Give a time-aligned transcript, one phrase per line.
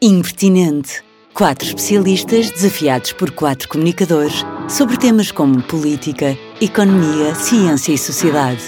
[0.00, 1.04] Impertinente.
[1.34, 8.62] Quatro especialistas desafiados por quatro comunicadores sobre temas como política, economia, ciência e sociedade.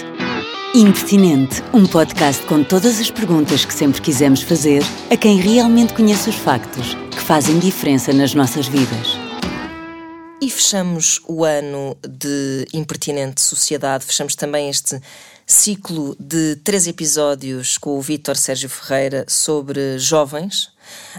[0.75, 6.29] Impertinente, um podcast com todas as perguntas que sempre quisemos fazer a quem realmente conhece
[6.29, 9.17] os factos que fazem diferença nas nossas vidas.
[10.39, 15.01] E fechamos o ano de Impertinente Sociedade, fechamos também este
[15.49, 20.65] ciclo de três episódios com o Vítor Sérgio Ferreira sobre jovens.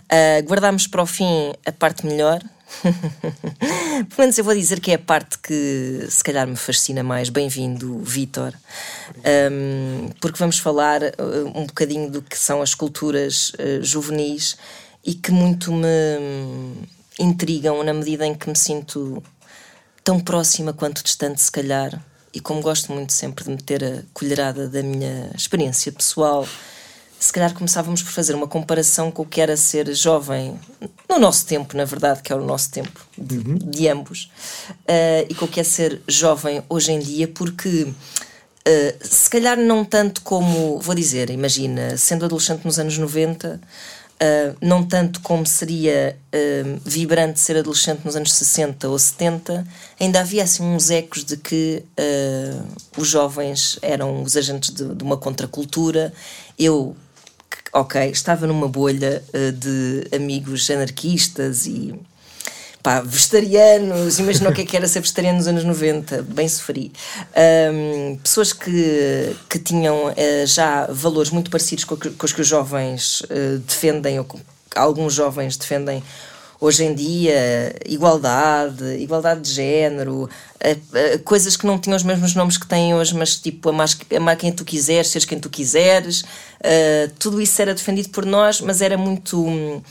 [0.05, 2.43] Uh, guardámos para o fim a parte melhor.
[2.85, 7.31] Pelo menos eu vou dizer que é a parte que se calhar me fascina mais.
[7.31, 8.53] Bem-vindo, Vítor.
[9.51, 14.59] Um, porque vamos falar uh, um bocadinho do que são as culturas uh, juvenis
[15.03, 16.87] e que muito me
[17.19, 19.23] intrigam na medida em que me sinto
[20.05, 21.99] tão próxima quanto distante, se calhar,
[22.33, 26.47] e como gosto muito sempre de meter a colherada da minha experiência pessoal,
[27.19, 30.59] se calhar começávamos por fazer uma comparação com o que era ser jovem
[31.09, 33.59] no nosso tempo, na verdade, que é o nosso tempo de, uhum.
[33.59, 34.31] de ambos,
[34.71, 37.95] uh, e com o que é ser jovem hoje em dia, porque uh,
[39.01, 43.61] se calhar não tanto como, vou dizer, imagina, sendo adolescente nos anos 90
[44.21, 49.65] Uh, não tanto como seria uh, vibrante ser adolescente nos anos 60 ou 70,
[50.01, 52.67] ainda havia assim uns ecos de que uh,
[52.97, 56.13] os jovens eram os agentes de, de, uma contracultura.
[56.59, 56.97] Eu,
[57.73, 59.23] ok, estava numa bolha
[59.55, 61.95] de amigos anarquistas e
[62.89, 66.91] pá, vegetarianos, imagina o que, é que era ser vegetariano nos anos 90, bem sofri.
[67.37, 72.49] Um, pessoas que, que tinham uh, já valores muito parecidos com, com os que os
[72.49, 74.41] jovens uh, defendem, ou com,
[74.75, 76.03] alguns jovens defendem
[76.59, 82.57] hoje em dia, igualdade, igualdade de género, uh, coisas que não tinham os mesmos nomes
[82.57, 86.25] que têm hoje, mas tipo, amar, amar quem tu quiseres, seres quem tu quiseres,
[87.19, 89.47] tudo isso era defendido por nós, mas era muito.
[89.47, 89.83] Uh,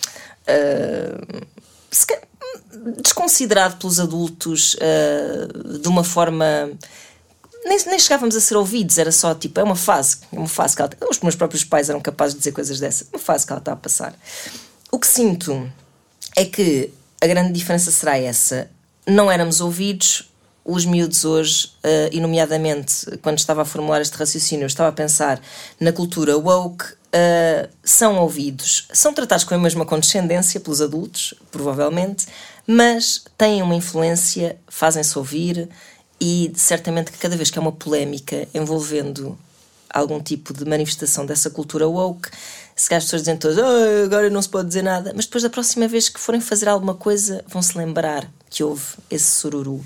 [3.01, 6.69] desconsiderado pelos adultos uh, de uma forma.
[7.65, 10.75] Nem, nem, chegávamos a ser ouvidos, era só tipo, é uma fase, é uma fase
[10.75, 10.91] que ela.
[11.09, 13.73] Os meus próprios pais eram capazes de dizer coisas dessas, uma fase que ela está
[13.73, 14.13] a passar.
[14.91, 15.69] O que sinto
[16.35, 16.91] é que
[17.21, 18.69] a grande diferença será essa.
[19.05, 20.29] Não éramos ouvidos,
[20.67, 24.91] os miúdos hoje, uh, e nomeadamente quando estava a formular este raciocínio, eu estava a
[24.91, 25.41] pensar
[25.79, 32.27] na cultura woke, uh, são ouvidos, são tratados com a mesma condescendência pelos adultos, provavelmente,
[32.65, 35.69] mas têm uma influência, fazem-se ouvir
[36.19, 39.37] e certamente que cada vez que há uma polémica envolvendo
[39.89, 42.29] algum tipo de manifestação dessa cultura woke,
[42.75, 45.49] se as pessoas dizem todas, oh, agora não se pode dizer nada, mas depois da
[45.49, 49.85] próxima vez que forem fazer alguma coisa vão se lembrar que houve esse sururu uh,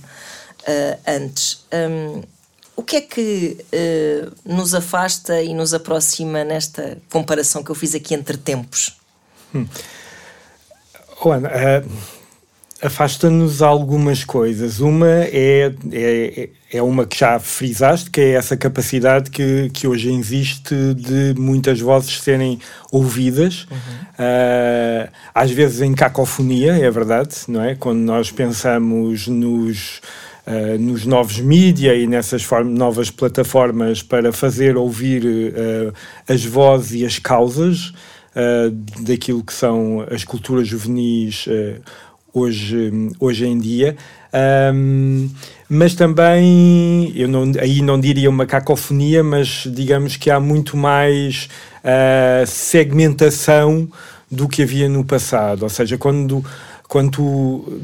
[1.07, 1.65] antes.
[1.71, 2.21] Um,
[2.75, 7.93] o que é que uh, nos afasta e nos aproxima nesta comparação que eu fiz
[7.93, 8.97] aqui entre tempos?
[9.53, 9.67] Hum.
[11.23, 11.91] Oh, Ana, uh,
[12.81, 14.79] afasta-nos algumas coisas.
[14.79, 20.11] Uma é, é, é uma que já frisaste, que é essa capacidade que, que hoje
[20.11, 22.59] existe de muitas vozes serem
[22.91, 23.77] ouvidas, uhum.
[23.77, 27.75] uh, às vezes em cacofonia, é verdade, não é?
[27.75, 30.01] Quando nós pensamos nos.
[30.45, 35.93] Uh, nos novos mídia e nessas novas plataformas para fazer ouvir uh,
[36.27, 37.93] as vozes e as causas
[39.01, 41.45] daquilo que são as culturas juvenis
[42.33, 43.97] hoje, hoje em dia.
[44.73, 45.29] Um,
[45.67, 51.49] mas também, eu não, aí não diria uma cacofonia, mas digamos que há muito mais
[51.83, 53.87] uh, segmentação
[54.29, 55.63] do que havia no passado.
[55.63, 56.43] Ou seja, quando,
[56.87, 57.81] quando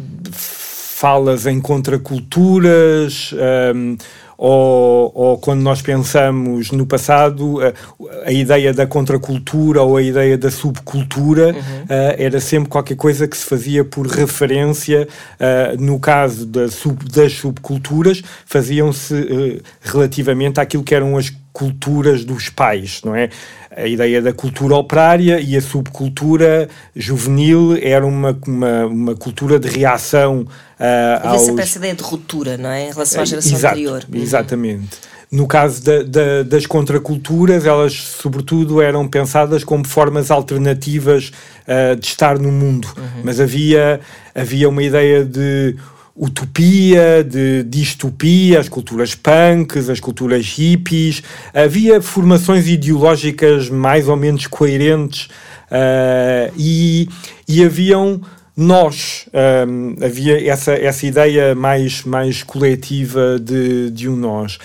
[0.97, 3.31] falas em contraculturas.
[3.75, 3.95] Um,
[4.35, 10.37] ou, ou quando nós pensamos no passado, a, a, ideia da contracultura ou a ideia
[10.37, 11.83] da subcultura uhum.
[11.83, 15.07] uh, era sempre qualquer coisa que se fazia por referência.
[15.39, 22.23] Uh, no caso da sub, das subculturas, faziam-se uh, relativamente àquilo que eram as culturas
[22.23, 23.31] dos pais, não é?
[23.75, 29.67] A ideia da cultura operária e a subcultura juvenil era uma, uma, uma cultura de
[29.67, 31.59] reação uh, Havia aos...
[31.59, 32.89] essa ideia de ruptura, não é?
[32.89, 34.05] Em relação à geração Exato, anterior.
[34.07, 34.21] Uhum.
[34.21, 34.97] Exatamente.
[35.31, 41.31] No caso da, da, das contraculturas, elas, sobretudo, eram pensadas como formas alternativas
[41.67, 42.87] uh, de estar no mundo.
[42.95, 43.21] Uhum.
[43.23, 43.99] Mas havia,
[44.35, 45.75] havia uma ideia de
[46.17, 51.21] utopia, de distopia, as culturas punks, as culturas hippies.
[51.53, 55.25] Havia formações ideológicas mais ou menos coerentes
[55.71, 57.07] uh, e,
[57.47, 58.19] e haviam
[58.55, 59.27] nós.
[59.67, 64.57] Um, havia essa, essa ideia mais, mais coletiva de, de um nós.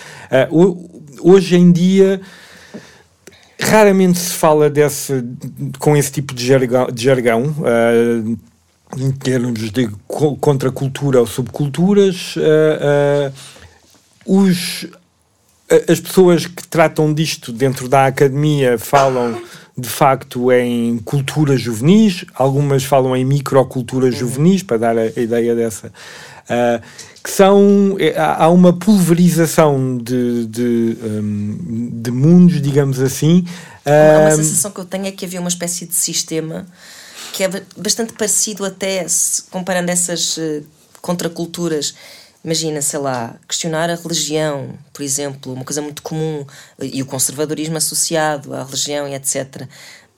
[0.49, 0.89] Uh,
[1.21, 2.19] hoje em dia
[3.59, 5.23] raramente se fala desse,
[5.79, 8.37] com esse tipo de jargão, de jargão uh,
[8.97, 9.89] em termos de
[10.39, 12.35] contracultura ou subculturas.
[12.35, 13.33] Uh,
[14.25, 14.87] os,
[15.89, 19.41] as pessoas que tratam disto dentro da academia falam
[19.77, 24.19] de facto em culturas juvenis, algumas falam em microculturas uhum.
[24.19, 25.87] juvenis, para dar a, ideia dessa.
[25.87, 26.81] Uh,
[27.23, 27.97] que são.
[28.17, 33.45] Há uma pulverização de, de, um, de mundos, digamos assim.
[33.85, 36.65] Uma, uma sensação que eu tenho é que havia uma espécie de sistema
[37.33, 39.05] que é bastante parecido até,
[39.49, 40.63] comparando essas uh,
[41.01, 41.95] contraculturas
[42.43, 46.45] imagina, sei lá, questionar a religião, por exemplo, uma coisa muito comum,
[46.81, 49.65] e o conservadorismo associado à religião e etc.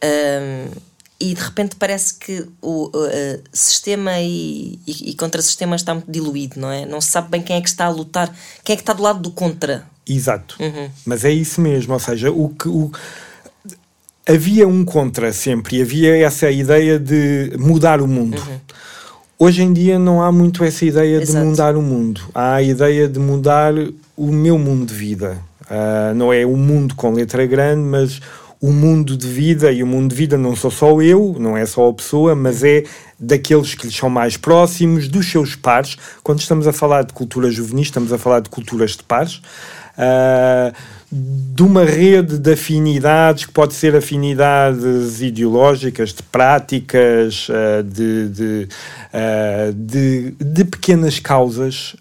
[0.04, 0.72] Um,
[1.20, 6.60] e de repente parece que o uh, sistema e, e, e contra-sistema está muito diluído,
[6.60, 6.86] não é?
[6.86, 9.04] Não se sabe bem quem é que está a lutar, quem é que está do
[9.04, 9.86] lado do contra.
[10.08, 10.58] Exato.
[10.60, 10.90] Uhum.
[11.06, 12.68] Mas é isso mesmo, ou seja, o que.
[12.68, 12.92] O,
[14.27, 18.38] havia um contra sempre, havia essa ideia de mudar o mundo.
[18.38, 18.60] Uhum.
[19.38, 21.44] Hoje em dia não há muito essa ideia Exato.
[21.44, 22.22] de mudar o mundo.
[22.33, 23.74] Há a ideia de mudar
[24.16, 25.38] o meu mundo de vida.
[25.63, 28.22] Uh, não é o mundo com letra grande, mas
[28.62, 31.66] o mundo de vida, e o mundo de vida não sou só eu, não é
[31.66, 32.83] só a pessoa, mas é
[33.19, 35.98] daqueles que lhes são mais próximos, dos seus pares.
[36.24, 39.36] Quando estamos a falar de cultura juvenil, estamos a falar de culturas de pares.
[39.98, 40.74] Uh,
[41.12, 48.68] de uma rede de afinidades, que pode ser afinidades ideológicas, de práticas, uh, de, de,
[49.13, 51.96] uh, de, de, pequenas causas,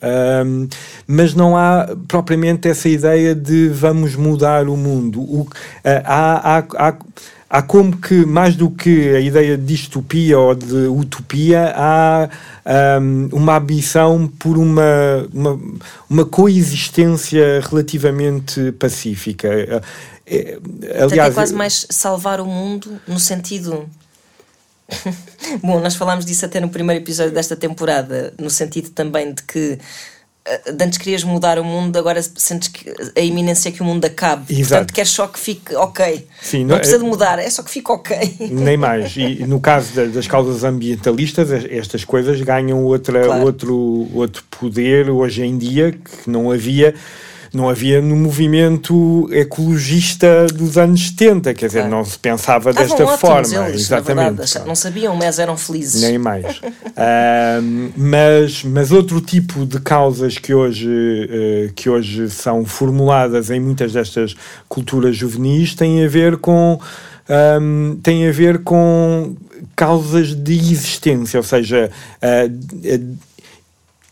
[0.46, 0.66] um,
[1.06, 5.20] mas não há propriamente essa ideia de vamos mudar o mundo.
[5.20, 5.48] Uh,
[6.04, 6.96] há, há, há
[7.48, 12.28] há como que, mais do que a ideia de distopia ou de utopia, há
[13.00, 15.60] um, uma ambição por uma, uma,
[16.08, 19.48] uma, coexistência relativamente pacífica.
[19.48, 19.82] É,
[20.26, 20.58] é
[21.02, 23.88] aliás, é quase mais salvar o mundo no sentido.
[25.62, 29.78] Bom, nós falámos disso até no primeiro episódio desta temporada, no sentido também de que
[30.80, 34.52] antes querias mudar o mundo, agora sentes que a iminência é que o mundo acabe.
[34.52, 34.68] Exato.
[34.68, 36.26] Portanto, queres só que fique ok.
[36.42, 38.36] Sim, não, não precisa é, de mudar, é só que fique ok.
[38.52, 39.16] Nem mais.
[39.16, 43.42] E no caso das causas ambientalistas, estas coisas ganham outra, claro.
[43.42, 46.94] outro, outro poder hoje em dia que não havia
[47.54, 51.96] não havia no movimento ecologista dos anos 70, quer dizer, claro.
[51.96, 53.68] não se pensava Estavam desta forma.
[53.68, 54.36] Eles, exatamente.
[54.36, 56.02] Verdade, não sabiam, mas eram felizes.
[56.02, 56.58] Nem mais.
[56.58, 63.60] uh, mas, mas outro tipo de causas que hoje, uh, que hoje são formuladas em
[63.60, 64.34] muitas destas
[64.68, 66.78] culturas juvenis têm a ver com.
[67.26, 69.34] Um, tem a ver com
[69.74, 71.90] causas de existência, ou seja,
[72.22, 73.16] uh,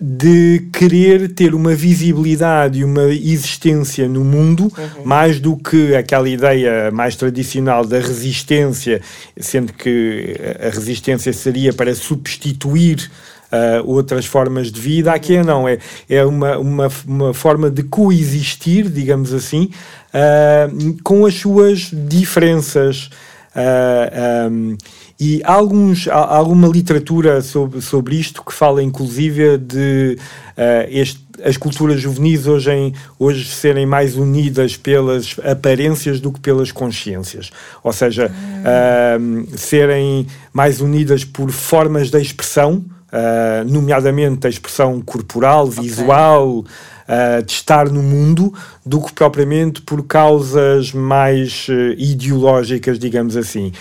[0.04, 5.04] de querer ter uma visibilidade e uma existência no mundo, uhum.
[5.04, 9.00] mais do que aquela ideia mais tradicional da resistência,
[9.36, 13.10] sendo que a resistência seria para substituir
[13.52, 15.12] Uh, outras formas de vida.
[15.12, 15.76] Aqui é não, é,
[16.08, 19.68] é uma, uma, uma forma de coexistir, digamos assim,
[20.14, 23.10] uh, com as suas diferenças.
[23.54, 24.76] Uh, um,
[25.24, 31.20] e há, alguns, há, alguma literatura sobre, sobre isto que fala inclusive de uh, este,
[31.44, 37.50] as culturas juvenis hoje, em, hoje serem mais unidas pelas aparências do que pelas consciências.
[37.84, 45.68] Ou seja, uh, serem mais unidas por formas de expressão, uh, nomeadamente a expressão corporal,
[45.68, 46.58] visual.
[46.58, 46.72] Okay
[47.08, 48.52] uh, de estar no mundo
[48.84, 53.72] do que propriamente por causas mais uh, ideológicas, digamos assim.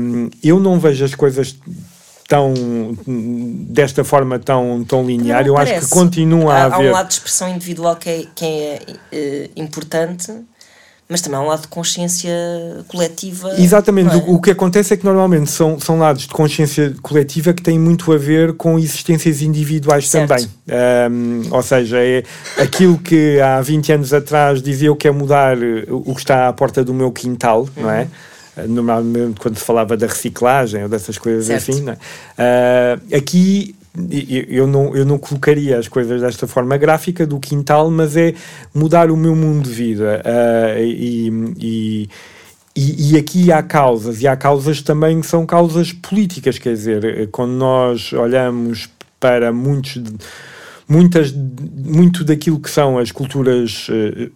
[0.00, 1.58] Um, eu não vejo as coisas
[2.28, 2.54] tão
[3.68, 6.86] desta forma tão, tão linear, eu acho que continua a haver.
[6.86, 8.80] Há um lado de expressão individual que é, que é
[9.12, 10.32] uh, importante,
[11.08, 12.32] mas também há um lado de consciência
[12.88, 13.54] coletiva.
[13.58, 14.16] Exatamente, é?
[14.16, 17.78] o, o, que acontece é que normalmente são, são lados de consciência coletiva que têm
[17.78, 20.28] muito a ver com existências individuais certo.
[20.28, 20.48] também.
[21.10, 22.22] Um, ou seja, é
[22.58, 25.58] aquilo que há 20 anos atrás dizia eu quero mudar
[25.90, 27.82] o que está à porta do meu quintal, uhum.
[27.82, 28.08] não é?
[28.56, 28.68] Uhum.
[28.68, 31.70] Normalmente quando se falava da reciclagem ou dessas coisas certo.
[31.70, 31.96] assim, não é?
[31.96, 33.74] Uh, aqui
[34.48, 38.34] eu não, eu não colocaria as coisas desta forma gráfica do quintal, mas é
[38.74, 40.20] mudar o meu mundo de vida.
[40.24, 42.08] Uh, e,
[42.76, 47.28] e, e, aqui há causas, e há causas também que são causas políticas, quer dizer,
[47.30, 48.88] quando nós olhamos
[49.20, 50.02] para muitos.
[50.86, 54.30] Muitas, muito daquilo que são as culturas uh,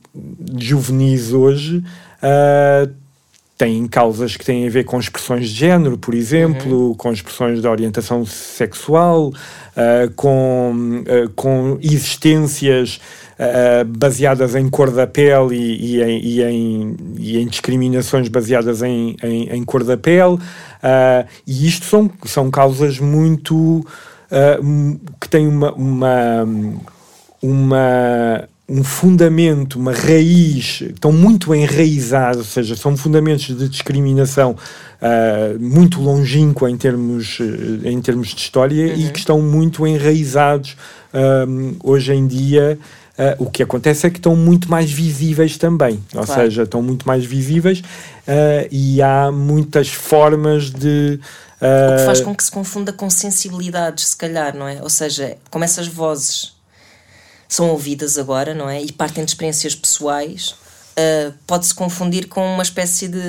[0.58, 1.84] juvenis hoje
[2.22, 2.90] uh,
[3.58, 6.94] têm causas que têm a ver com expressões de género, por exemplo, uhum.
[6.94, 13.00] com expressões de orientação sexual, uh, com, uh, com existências
[13.34, 18.80] uh, baseadas em cor da pele e, e, em, e, em, e em, discriminações baseadas
[18.80, 20.38] em, em, cor da pele.
[21.44, 23.84] E isto são, são causas muito.
[25.18, 26.46] Que têm uma, uma,
[27.42, 35.58] uma um fundamento, uma raiz, estão muito enraizados, ou seja, são fundamentos de discriminação uh,
[35.58, 37.38] muito longínqua em termos,
[37.82, 39.00] em termos de história uhum.
[39.00, 40.76] e que estão muito enraizados
[41.14, 42.78] uh, hoje em dia.
[43.18, 46.42] Uh, o que acontece é que estão muito mais visíveis também, ou claro.
[46.42, 47.82] seja, estão muito mais visíveis
[48.70, 51.18] e há muitas formas de.
[51.60, 54.80] o que faz com que se confunda com sensibilidades, se calhar, não é?
[54.82, 56.57] Ou seja, como essas vozes
[57.48, 58.82] são ouvidas agora, não é?
[58.82, 60.54] E partem de experiências pessoais.
[60.98, 63.20] Uh, pode-se confundir com uma espécie de.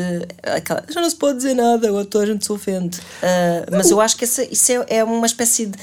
[0.43, 2.97] Aquela, já não se pode dizer nada, ou a gente se ofende.
[2.97, 5.77] Uh, mas eu acho que essa, isso é, é uma espécie de.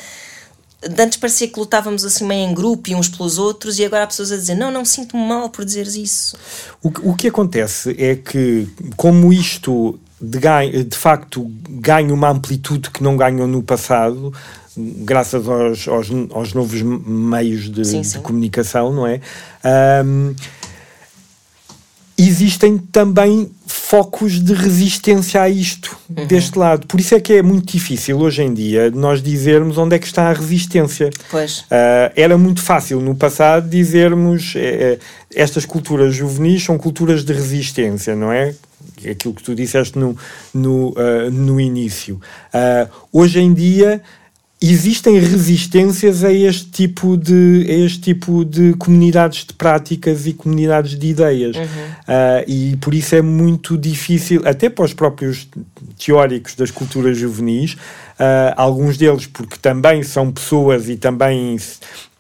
[0.87, 4.03] De antes parecia que lutávamos assim meio em grupo e uns pelos outros, e agora
[4.03, 6.37] há pessoas a dizer: Não, não sinto-me mal por dizeres isso.
[6.83, 12.91] O, o que acontece é que, como isto de, ganho, de facto ganha uma amplitude
[12.91, 14.33] que não ganhou no passado,
[14.77, 18.19] graças aos, aos, aos novos meios de, sim, sim.
[18.19, 19.21] de, comunicação, não é?
[20.05, 20.35] Um,
[22.19, 26.27] existem também focos de resistência a isto uhum.
[26.27, 26.87] deste lado.
[26.87, 30.07] Por isso é que é muito difícil hoje em dia nós dizermos onde é que
[30.07, 31.11] está a resistência.
[31.31, 31.61] Pois.
[31.61, 34.99] Uh, era muito fácil no passado dizermos uh,
[35.35, 38.55] estas culturas juvenis são culturas de resistência, não é?
[39.09, 40.17] Aquilo que tu disseste no,
[40.55, 42.21] no, uh, no início.
[43.13, 44.03] hoje em dia
[44.61, 51.09] existem resistências a este tipo de este tipo de comunidades de práticas e comunidades de
[51.09, 51.63] ideias uhum.
[51.63, 55.47] uh, e por isso é muito difícil até para os próprios
[56.03, 61.59] teóricos das culturas juvenis uh, alguns deles porque também são pessoas e também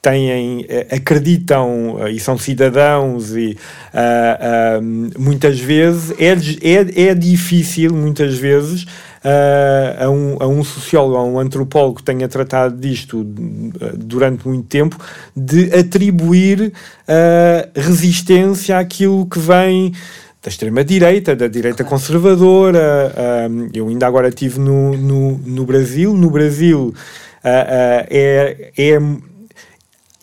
[0.02, 3.58] têm, eh, acreditam e são cidadãos e
[3.92, 8.86] uh, muitas vezes é, é, é difícil muitas vezes
[9.26, 13.26] uh, a, um, a um sociólogo, a um antropólogo que tenha tratado disto
[13.80, 14.96] eh, durante muito tempo,
[15.34, 16.72] de atribuir
[17.08, 19.92] uh, resistência àquilo que vem
[20.42, 23.12] da extrema-direita, da direita conservadora.
[23.16, 26.14] Uh, eu ainda agora estive no, no, no Brasil.
[26.14, 26.94] No Brasil
[27.42, 28.98] é, é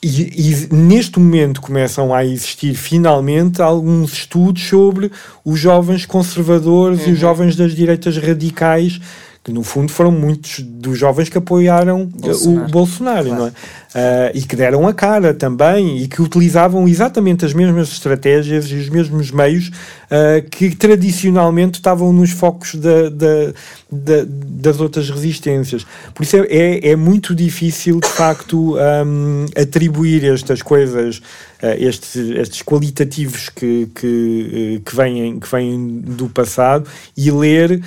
[0.03, 5.09] e, e, neste momento começam a existir finalmente alguns estudos sobre
[5.45, 7.09] os jovens conservadores uhum.
[7.09, 7.21] e os uhum.
[7.21, 8.99] jovens das direitas radicais
[9.43, 12.65] que no fundo foram muitos dos jovens que apoiaram Bolsonaro.
[12.65, 13.41] o Bolsonaro, claro.
[13.41, 13.51] não é?
[13.93, 18.75] Uh, e que deram a cara também e que utilizavam exatamente as mesmas estratégias e
[18.75, 23.53] os mesmos meios uh, que tradicionalmente estavam nos focos da, da,
[23.91, 25.85] da, das outras resistências.
[26.15, 31.17] Por isso é, é, é muito difícil, de facto, um, atribuir estas coisas,
[31.61, 37.79] uh, estes, estes qualitativos que, que, que, vêm, que vêm do passado e ler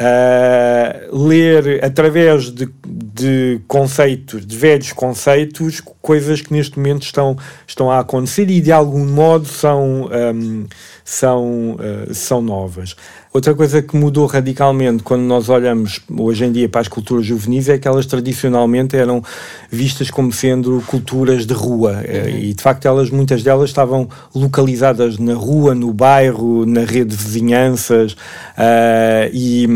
[0.00, 7.36] Uh, ler através de, de, conceitos, de velhos conceitos, coisas que neste momento estão,
[7.66, 10.66] estão a acontecer e de algum modo são, um,
[11.04, 12.94] são, uh, são novas.
[13.32, 17.68] Outra coisa que mudou radicalmente quando nós olhamos hoje em dia para as culturas juvenis
[17.68, 19.22] é que elas tradicionalmente eram
[19.70, 22.38] vistas como sendo culturas de rua eh, uhum.
[22.38, 27.16] e de facto elas muitas delas estavam localizadas na rua, no bairro, na rede de
[27.16, 29.66] vizinhanças uh, e,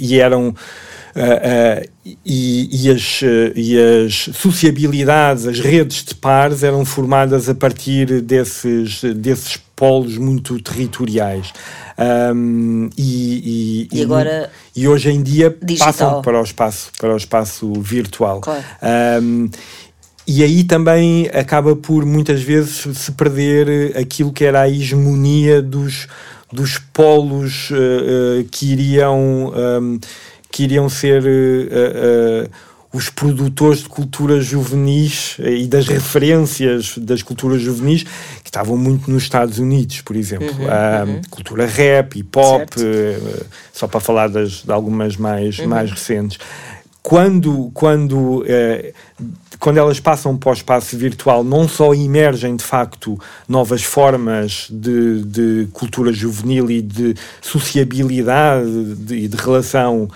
[0.00, 0.54] e eram
[1.16, 3.22] Uh, uh, e, e, as,
[3.54, 10.60] e as sociabilidades, as redes de pares eram formadas a partir desses, desses polos muito
[10.60, 11.52] territoriais.
[12.34, 15.92] Um, e, e, e, agora e, hoje em dia digital.
[15.92, 18.40] passam para o espaço, para o espaço virtual.
[18.40, 18.64] Claro.
[19.22, 19.48] Um,
[20.26, 26.08] e aí também acaba por muitas vezes se perder aquilo que era a hegemonia dos,
[26.52, 27.74] dos polos uh,
[28.40, 30.00] uh, que iriam um,
[30.50, 32.50] que iriam ser uh,
[32.96, 38.04] os produtores de culturas juvenis e das referências das culturas juvenis
[38.42, 40.48] que estavam muito nos Estados Unidos, por exemplo.
[40.48, 41.20] Uhum, uhum.
[41.28, 45.68] Cultura rap, hip hop, uh, só para falar das, de algumas mais, uhum.
[45.68, 46.38] mais recentes.
[47.02, 48.92] Quando, quando uh,
[49.58, 53.18] quando elas passam para o espaço virtual, não só emergem de facto
[53.48, 58.68] novas formas de, de cultura juvenil e de sociabilidade
[59.10, 60.10] e de, relação uh,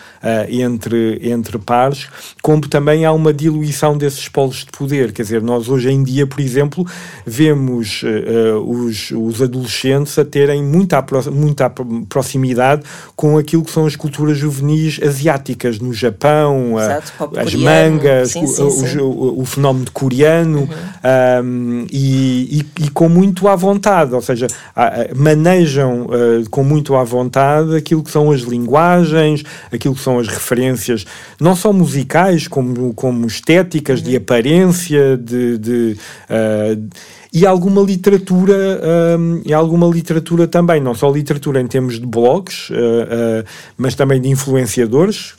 [0.51, 2.09] entre, entre pares,
[2.43, 5.13] como também há uma diluição desses polos de poder.
[5.13, 6.87] Quer dizer, nós hoje em dia, por exemplo,
[7.25, 11.03] vemos uh, os, os adolescentes a terem muita,
[11.33, 11.71] muita
[12.09, 12.83] proximidade
[13.17, 18.63] com aquilo que são as culturas juvenis asiáticas no Japão, Exato, as mangas, sim, sim,
[18.63, 18.99] o, sim.
[18.99, 21.45] O, o, fenómeno coreano uhum.
[21.45, 24.47] um, e, e, e, com muito à vontade, ou seja,
[25.15, 29.43] manejam uh, com muito à vontade aquilo que são as linguagens,
[29.73, 31.05] aquilo que são as referências,
[31.41, 34.07] não só musicais, como, como estéticas, uhum.
[34.07, 35.59] de aparência, de.
[35.59, 35.97] de
[36.29, 42.07] uh, e alguma literatura um, e alguma literatura também, não só literatura em termos de
[42.07, 43.45] blogs, uh, uh,
[43.79, 45.35] mas também de influenciadores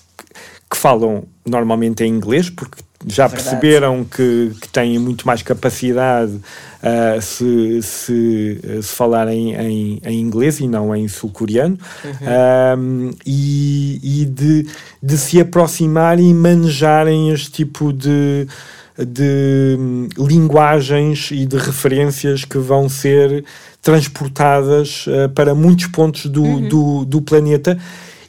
[0.70, 3.50] que falam normalmente em inglês, porque já Verdade.
[3.50, 10.60] perceberam que, que têm muito mais capacidade uh, se, se, se falarem em, em, inglês
[10.60, 12.77] e não em sul-coreano, uhum.
[12.77, 14.67] um, e, e de,
[15.01, 18.48] de se aproximarem e manejarem este tipo de
[18.98, 23.43] de hum, linguagens e de referências que vão ser
[23.81, 26.67] transportadas uh, para muitos pontos do, uhum.
[26.67, 27.77] do, do, planeta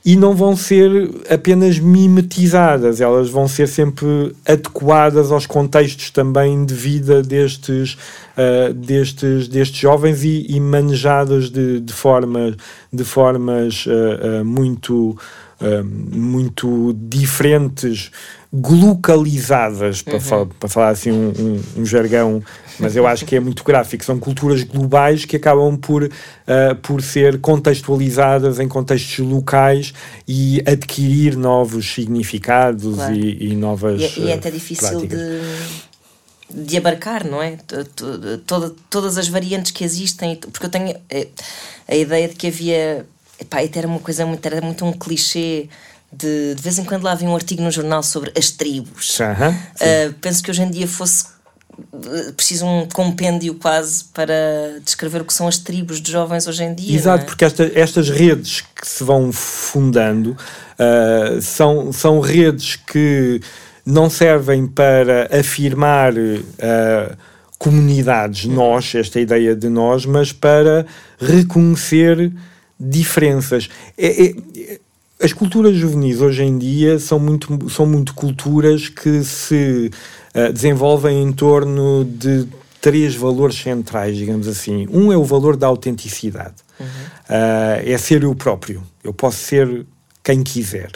[0.05, 6.75] e não vão ser apenas mimetizadas, elas vão ser sempre adequadas aos contextos também de
[6.75, 7.97] vida destes,
[8.37, 12.57] uh, destes, destes jovens e, e manejadas de, de, forma,
[12.93, 15.17] de formas uh, muito,
[16.11, 18.11] muito diferentes
[18.53, 20.21] glocalizadas, para, uhum.
[20.21, 22.43] falar, para falar assim um, um, um, jargão,
[22.79, 24.05] mas eu acho que é muito gráfico.
[24.05, 26.11] São culturas globais que acabam por, uh,
[26.83, 29.95] por ser contextualizadas em contextos locais
[30.29, 33.15] e adquirir novos significados claro.
[33.15, 34.01] e, e, novas.
[34.03, 35.41] E, e é até difícil de
[36.55, 37.57] de abarcar, não é?
[38.47, 41.29] Toda, todas as variantes que existem, porque eu tenho eh,
[41.89, 43.07] a ideia de que havia.
[43.41, 45.69] Epá, era uma coisa muito, era muito um clichê
[46.13, 49.15] de, de vez em quando lá havia um artigo no jornal sobre as tribos.
[49.81, 51.25] uh, penso que hoje em dia fosse
[52.05, 56.65] eh, preciso um compêndio quase para descrever o que são as tribos de jovens hoje
[56.65, 56.95] em dia.
[56.95, 57.27] Exato, é?
[57.27, 63.41] porque esta, estas redes que se vão fundando uh, são, são redes que
[63.85, 67.17] não servem para afirmar uh,
[67.59, 70.85] comunidades, nós, esta ideia de nós, mas para
[71.19, 72.33] reconhecer
[72.79, 73.69] diferenças.
[73.97, 74.81] É, é,
[75.23, 79.91] as culturas juvenis hoje em dia são muito, são muito culturas que se
[80.35, 82.49] uh, desenvolvem em torno de
[82.81, 84.89] três valores centrais, digamos assim.
[84.91, 86.57] Um é o valor da autenticidade.
[86.81, 86.87] Uhum.
[86.87, 88.83] Uh, é ser eu próprio.
[89.05, 89.87] Eu posso ser
[90.25, 90.91] quem quiser.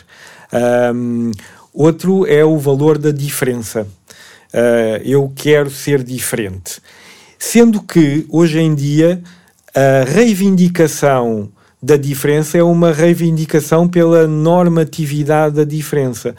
[0.92, 1.30] Um,
[1.72, 3.86] outro é o valor da diferença.
[4.52, 6.80] Uh, eu quero ser diferente.
[7.38, 9.22] Sendo que, hoje em dia,
[9.72, 11.50] a reivindicação
[11.82, 16.34] da diferença é uma reivindicação pela normatividade da diferença.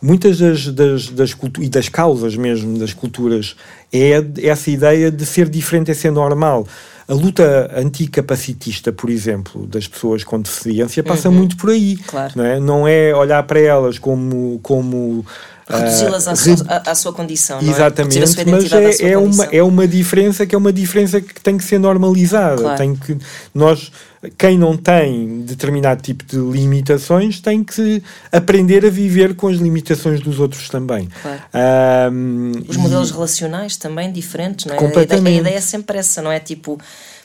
[0.00, 3.56] Muitas das, das, das e das causas mesmo das culturas
[3.92, 6.66] é essa ideia de ser diferente é ser normal.
[7.08, 11.34] A luta anticapacitista, por exemplo, das pessoas com deficiência passa uhum.
[11.36, 11.96] muito por aí.
[11.96, 12.34] Claro.
[12.36, 12.60] Não, é?
[12.60, 15.24] não é olhar para elas como, como
[15.68, 16.32] reduzi-las à,
[16.68, 17.60] à, à, sua condição.
[17.60, 18.44] Exatamente, é?
[18.44, 21.78] mas é, é uma, é uma diferença que é uma diferença que tem que ser
[21.78, 22.62] normalizada.
[22.62, 22.78] Claro.
[22.78, 23.16] Tem que,
[23.54, 23.92] nós,
[24.36, 28.02] quem não tem determinado tipo de limitações, tem que
[28.32, 31.08] aprender a viver com as limitações dos outros também.
[31.22, 32.12] Claro.
[32.12, 33.12] Um, Os modelos e...
[33.12, 34.78] relacionais também diferentes, não é?
[34.78, 35.26] Completamente.
[35.26, 36.40] A ideia, a ideia é sempre essa, não é?
[36.40, 36.78] Tipo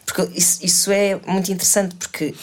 [0.06, 2.36] porque isso, isso é muito interessante porque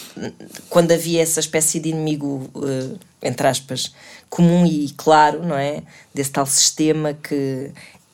[0.68, 3.92] quando havia essa espécie de inimigo uh, entre aspas
[4.30, 5.82] comum e claro, não é?
[6.14, 7.70] Desse tal sistema que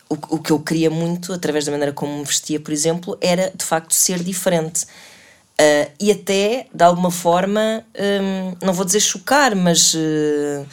[0.08, 3.52] o, o que eu queria muito, através da maneira como me vestia, por exemplo, era
[3.54, 4.84] de facto ser diferente.
[5.58, 10.66] Uh, e até, de alguma forma, um, não vou dizer chocar, mas uh,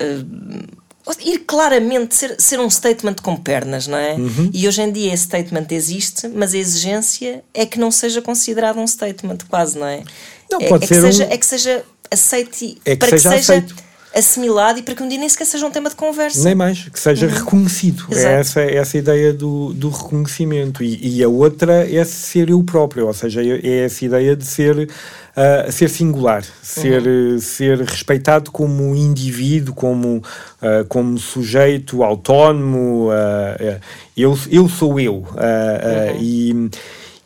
[0.00, 4.14] uh, ir claramente, ser, ser um statement com pernas, não é?
[4.14, 4.50] Uhum.
[4.52, 8.78] E hoje em dia esse statement existe, mas a exigência é que não seja considerado
[8.78, 10.04] um statement, quase, não é?
[10.50, 11.02] Não, é, pode é ser que um...
[11.02, 14.94] seja, é que seja aceite é que para seja que seja aceito assimilado e para
[14.94, 16.42] que um dia nem sequer seja um tema de conversa.
[16.42, 17.32] Nem mais, que seja uhum.
[17.32, 18.04] reconhecido.
[18.10, 18.28] É Exato.
[18.28, 20.82] É essa, essa ideia do, do reconhecimento.
[20.82, 24.44] E, e, a outra é ser eu próprio, ou seja, é, é essa ideia de
[24.44, 27.38] ser, uh, ser singular, ser, uhum.
[27.38, 33.08] ser respeitado como indivíduo, como, uh, como sujeito autónomo.
[33.10, 33.80] Uh,
[34.16, 35.14] eu, eu sou eu.
[35.16, 36.20] Uhum.
[36.20, 36.70] E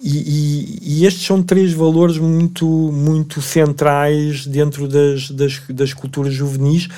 [0.07, 6.89] e, e, estes são três valores muito, muito centrais dentro das, das, das culturas juvenis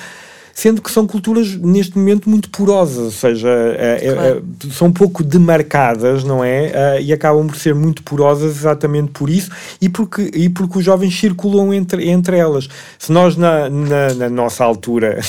[0.57, 4.43] sendo que são culturas neste momento muito porosas, ou seja, é, é, claro.
[4.65, 6.99] é, são pouco demarcadas, não é?
[6.99, 11.17] e acabam por ser muito porosas exatamente por isso e porque, e porque os jovens
[11.19, 12.67] circulam entre, entre elas.
[12.97, 15.19] Se nós, na, na, na nossa altura,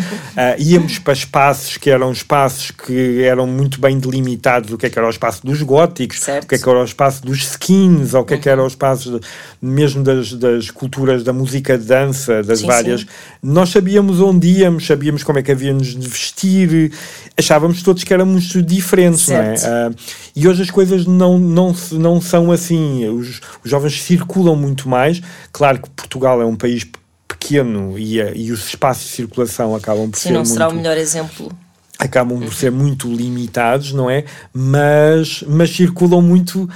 [0.58, 4.98] íamos para espaços que eram espaços que eram muito bem delimitados, o que é que
[4.98, 6.44] era o espaço dos góticos, certo.
[6.44, 8.64] o que é que era o espaço dos skins, ou o que é que era
[8.64, 9.20] o espaço
[9.60, 13.06] mesmo das, das culturas da música de dança, das sim, várias, sim.
[13.42, 16.92] nós sabíamos onde íamos sabíamos como é que havíamos de vestir,
[17.36, 19.62] achávamos todos que éramos diferentes, certo.
[19.62, 19.88] não é?
[19.88, 19.94] Uh,
[20.36, 23.08] e hoje as coisas não, não, não são assim.
[23.08, 25.20] Os, os jovens circulam muito mais.
[25.50, 26.86] Claro que Portugal é um país
[27.26, 30.32] pequeno e, e os espaços de circulação acabam por Sim, ser.
[30.34, 31.50] não muito, será o melhor exemplo.
[31.98, 34.24] Acabam por ser muito limitados, não é?
[34.54, 36.68] Mas, mas circulam muito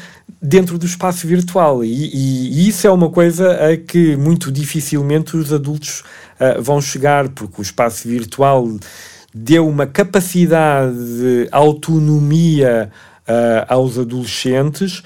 [0.45, 1.83] dentro do espaço virtual.
[1.83, 6.03] E, e, e, isso é uma coisa a que muito dificilmente os adultos
[6.41, 8.69] uh, vão chegar, porque o espaço virtual
[9.35, 12.91] deu uma capacidade de autonomia
[13.29, 15.03] uh, aos adolescentes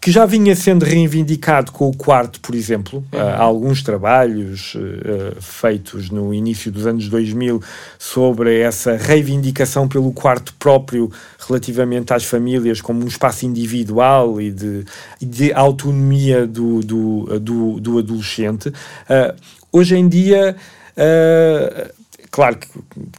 [0.00, 3.04] que já vinha sendo reivindicado com o quarto, por exemplo.
[3.12, 3.18] Uhum.
[3.18, 7.60] Uh, há alguns trabalhos uh, feitos no início dos anos 2000
[7.98, 11.10] sobre essa reivindicação pelo quarto próprio
[11.46, 14.84] relativamente às famílias como um espaço individual e de,
[15.20, 18.68] de autonomia do, do, do, do adolescente.
[18.68, 20.56] Uh, hoje em dia
[22.30, 22.68] claro que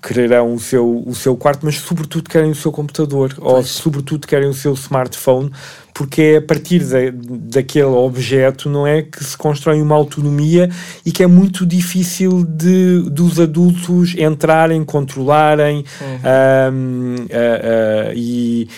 [0.02, 3.54] quererão o seu, o seu quarto, mas sobretudo querem o seu computador pois.
[3.54, 5.52] ou sobretudo querem o seu smartphone,
[5.94, 10.70] porque é a partir de, daquele objeto, não é, que se constrói uma autonomia
[11.06, 16.74] e que é muito difícil de dos adultos entrarem, controlarem uhum.
[16.74, 18.70] um, uh, uh, e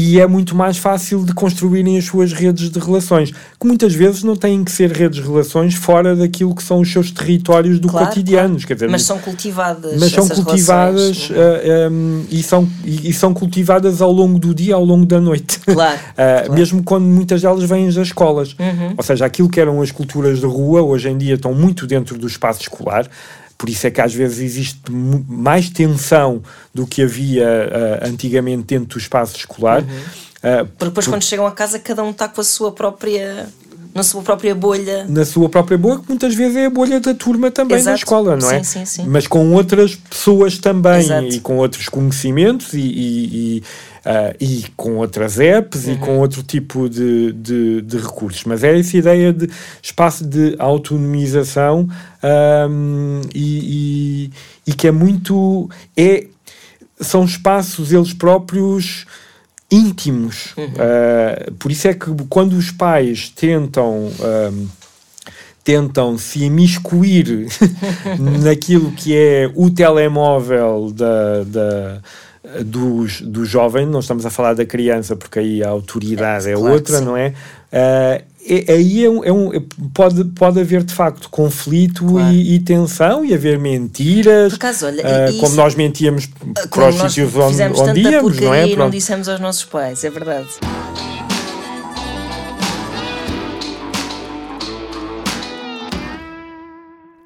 [0.00, 4.22] e é muito mais fácil de construírem as suas redes de relações, que muitas vezes
[4.22, 7.88] não têm que ser redes de relações fora daquilo que são os seus territórios do
[7.88, 8.54] claro, cotidiano.
[8.54, 8.66] Claro.
[8.68, 9.98] Quer dizer, mas são cultivadas.
[9.98, 14.54] Mas são cultivadas uh, eh, um, e, são, e, e, são cultivadas ao longo do
[14.54, 15.58] dia, ao longo da noite.
[15.58, 15.98] Claro.
[15.98, 16.52] uh, claro.
[16.52, 18.54] Mesmo quando muitas delas vêm das escolas.
[18.56, 18.94] Uhum.
[18.96, 22.16] Ou seja, aquilo que eram as culturas de rua, hoje em dia estão muito dentro
[22.16, 23.08] do espaço escolar.
[23.58, 26.40] Por isso é que às vezes existe mais tensão
[26.72, 29.82] do que havia uh, antigamente dentro do espaço escolar.
[29.82, 29.88] Uhum.
[29.88, 31.12] Uh, Porque depois, por...
[31.12, 33.48] quando chegam a casa, cada um está com a sua própria
[33.98, 35.06] na sua própria bolha.
[35.08, 37.90] Na sua própria bolha, que muitas vezes é a bolha da turma também Exato.
[37.90, 38.62] na escola, não é?
[38.62, 39.08] Sim, sim, sim.
[39.08, 41.26] Mas com outras pessoas também Exato.
[41.26, 43.62] e com outros conhecimentos e, e, e,
[44.08, 45.92] uh, e com outras apps uhum.
[45.92, 48.44] e com outro tipo de, de, de, recursos.
[48.44, 49.50] Mas é essa ideia de
[49.82, 51.86] espaço de autonomização
[52.70, 54.30] um, e,
[54.66, 55.68] e que é muito.
[55.96, 56.24] É,
[57.00, 59.04] são espaços eles próprios
[59.70, 60.54] íntimos.
[60.56, 60.64] Uhum.
[60.64, 64.10] Uh, por isso é que quando os pais tentam.
[65.62, 67.46] tentam se imiscuir
[68.42, 72.02] naquilo que é o telemóvel da, da,
[72.64, 76.54] dos, do jovem, não estamos a falar da criança, porque aí a autoridade é, é
[76.54, 77.34] claro outra, não é?
[77.72, 79.50] Uh, é, aí é um, é um,
[79.92, 82.32] pode, pode haver de facto conflito claro.
[82.32, 84.52] e, e, tensão e haver mentiras.
[84.52, 86.30] Por acaso, olha, uh, isso, como nós mentíamos
[86.70, 88.68] para os sítios onde, onde íamos, não é?
[88.68, 90.48] E não dissemos aos nossos pais, é verdade.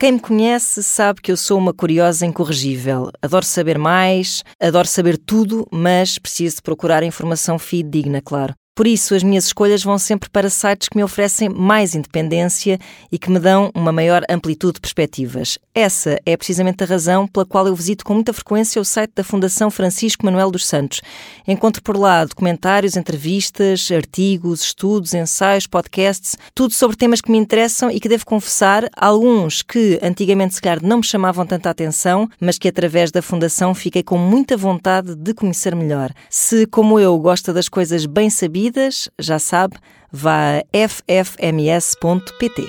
[0.03, 3.09] Quem me conhece sabe que eu sou uma curiosa incorrigível.
[3.23, 8.53] Adoro saber mais, adoro saber tudo, mas preciso de procurar informação fidedigna, claro.
[8.75, 12.79] Por isso, as minhas escolhas vão sempre para sites que me oferecem mais independência
[13.11, 15.59] e que me dão uma maior amplitude de perspectivas.
[15.75, 19.23] Essa é precisamente a razão pela qual eu visito com muita frequência o site da
[19.23, 21.03] Fundação Francisco Manuel dos Santos.
[21.47, 27.91] Encontro por lá documentários, entrevistas, artigos, estudos, ensaios, podcasts, tudo sobre temas que me interessam
[27.91, 32.57] e que devo confessar, alguns que antigamente se calhar não me chamavam tanta atenção, mas
[32.57, 36.11] que através da Fundação fiquei com muita vontade de conhecer melhor.
[36.31, 39.77] Se, como eu, gosta das coisas bem sabidas, bebidas, já sabe,
[40.11, 42.69] vá a ffms.pt.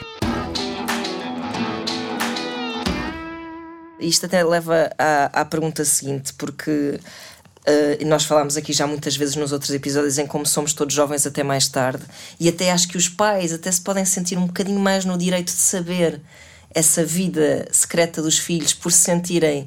[4.00, 7.00] Isto até leva à, à pergunta seguinte, porque
[7.66, 11.26] Uh, nós falámos aqui já muitas vezes nos outros episódios em como somos todos jovens
[11.26, 12.04] até mais tarde
[12.38, 15.46] e até acho que os pais até se podem sentir um bocadinho mais no direito
[15.46, 16.20] de saber
[16.76, 19.62] essa vida secreta dos filhos por se sentirem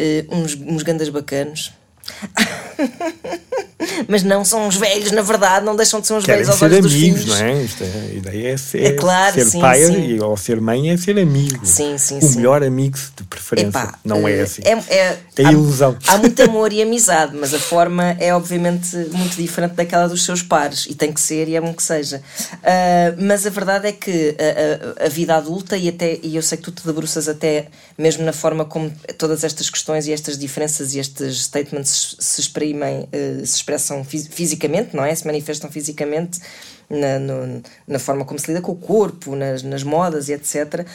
[0.00, 1.72] uh, uns, uns gandas bacanos
[4.08, 6.62] Mas não são uns velhos, na verdade, não deixam de ser uns Querem velhos aos
[6.62, 7.62] olhos dos amigos, não é?
[7.62, 7.86] Isto é?
[7.86, 10.20] A ideia é ser, é claro, ser sim, pai sim.
[10.20, 11.64] ou ser mãe é ser amigo.
[11.64, 12.36] Sim, sim, o sim.
[12.36, 13.68] melhor amigo de preferência.
[13.68, 14.62] Epá, não é assim.
[14.64, 15.96] É, é, é há, ilusão.
[16.06, 20.42] Há muito amor e amizade, mas a forma é obviamente muito diferente daquela dos seus
[20.42, 22.20] pares e tem que ser e é bom que seja.
[22.54, 26.42] Uh, mas a verdade é que a, a, a, vida adulta e até e eu
[26.42, 30.36] sei que tu te debruças até mesmo na forma como todas estas questões e estas
[30.36, 35.14] diferenças e estes statements se exprimem, uh, se expressam fisicamente, não é?
[35.14, 36.40] Se manifestam fisicamente
[36.88, 40.86] na, no, na forma como se lida com o corpo, nas, nas modas e etc.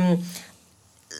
[0.00, 0.22] Um,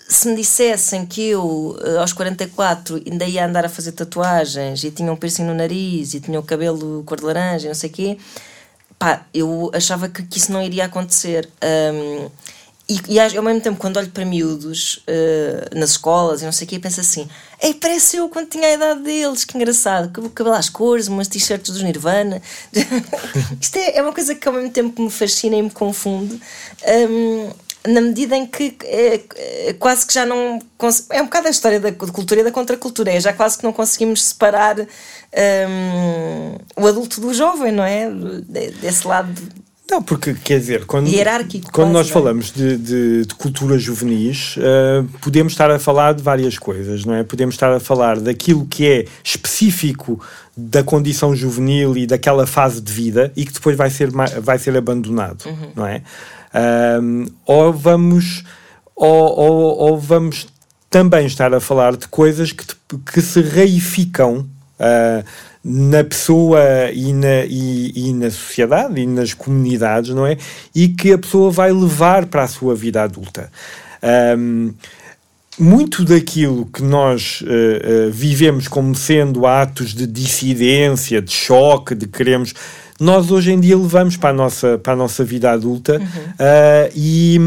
[0.09, 4.91] se me dissessem que eu, eh, aos 44, ainda ia andar a fazer tatuagens e
[4.91, 7.91] tinha um piercing no nariz e tinha o cabelo cor de laranja e não sei
[7.91, 8.19] o quê,
[8.99, 11.49] pá, eu achava que, que isso não iria acontecer.
[11.63, 12.31] Um,
[12.93, 16.67] e, e, ao mesmo tempo, quando olho para miúdos uh, nas escolas e não sei
[16.67, 17.29] o quê, penso assim:
[17.61, 21.73] Ei, parece eu quando tinha a idade deles, que engraçado, cabelo às cores, umas t-shirts
[21.73, 22.43] dos Nirvana.
[23.61, 26.41] Isto é, é, uma coisa que ao mesmo tempo me fascina e me confunde.
[27.09, 27.51] Um,
[27.89, 30.61] na medida em que é, é, quase que já não.
[31.11, 33.73] É um bocado a história da cultura e da contracultura, é já quase que não
[33.73, 38.09] conseguimos separar um, o adulto do jovem, não é?
[38.81, 39.33] Desse lado
[39.93, 45.07] não, porque quer dizer, quando, Hierárquico, quando nós falamos de, de, de culturas juvenis, uh,
[45.21, 47.23] podemos estar a falar de várias coisas, não é?
[47.23, 50.19] Podemos estar a falar daquilo que é específico
[50.57, 54.75] da condição juvenil e daquela fase de vida e que depois vai ser, vai ser
[54.75, 55.73] abandonado, uhum.
[55.77, 56.03] não é?
[56.55, 58.45] Uh, ou vamos
[58.97, 60.47] ou, ou, ou, vamos
[60.89, 62.65] também estar a falar de coisas que,
[63.13, 64.49] que se reificam
[64.81, 65.25] uh,
[65.65, 66.61] na pessoa
[66.93, 70.37] e na, e, e, na sociedade e nas comunidades, não é?
[70.75, 73.51] E que a pessoa vai levar para a sua vida adulta.
[74.37, 74.73] Um,
[75.59, 82.07] muito daquilo que nós uh, uh, vivemos como sendo atos de dissidência, de choque, de
[82.07, 82.55] queremos,
[82.99, 86.05] nós hoje em dia levamos para a nossa, para a nossa vida adulta uhum.
[86.07, 87.39] uh, e,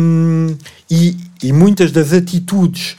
[0.90, 2.98] e, e, muitas das atitudes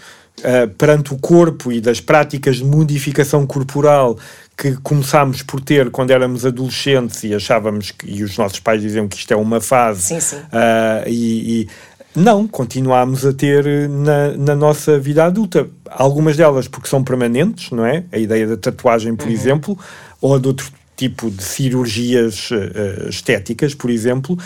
[0.77, 4.19] perante o corpo e das práticas de modificação corporal
[4.57, 9.07] que começámos por ter quando éramos adolescentes e achávamos que, e os nossos pais diziam
[9.07, 10.37] que isto é uma fase sim, sim.
[10.37, 11.69] Uh, e, e,
[12.15, 15.69] não, continuámos a ter na, na, nossa vida adulta.
[15.91, 18.05] Algumas delas porque são permanentes, não é?
[18.11, 19.33] A ideia da tatuagem, por uhum.
[19.33, 19.79] exemplo,
[20.19, 24.39] ou de outro tipo de cirurgias uh, estéticas, por exemplo.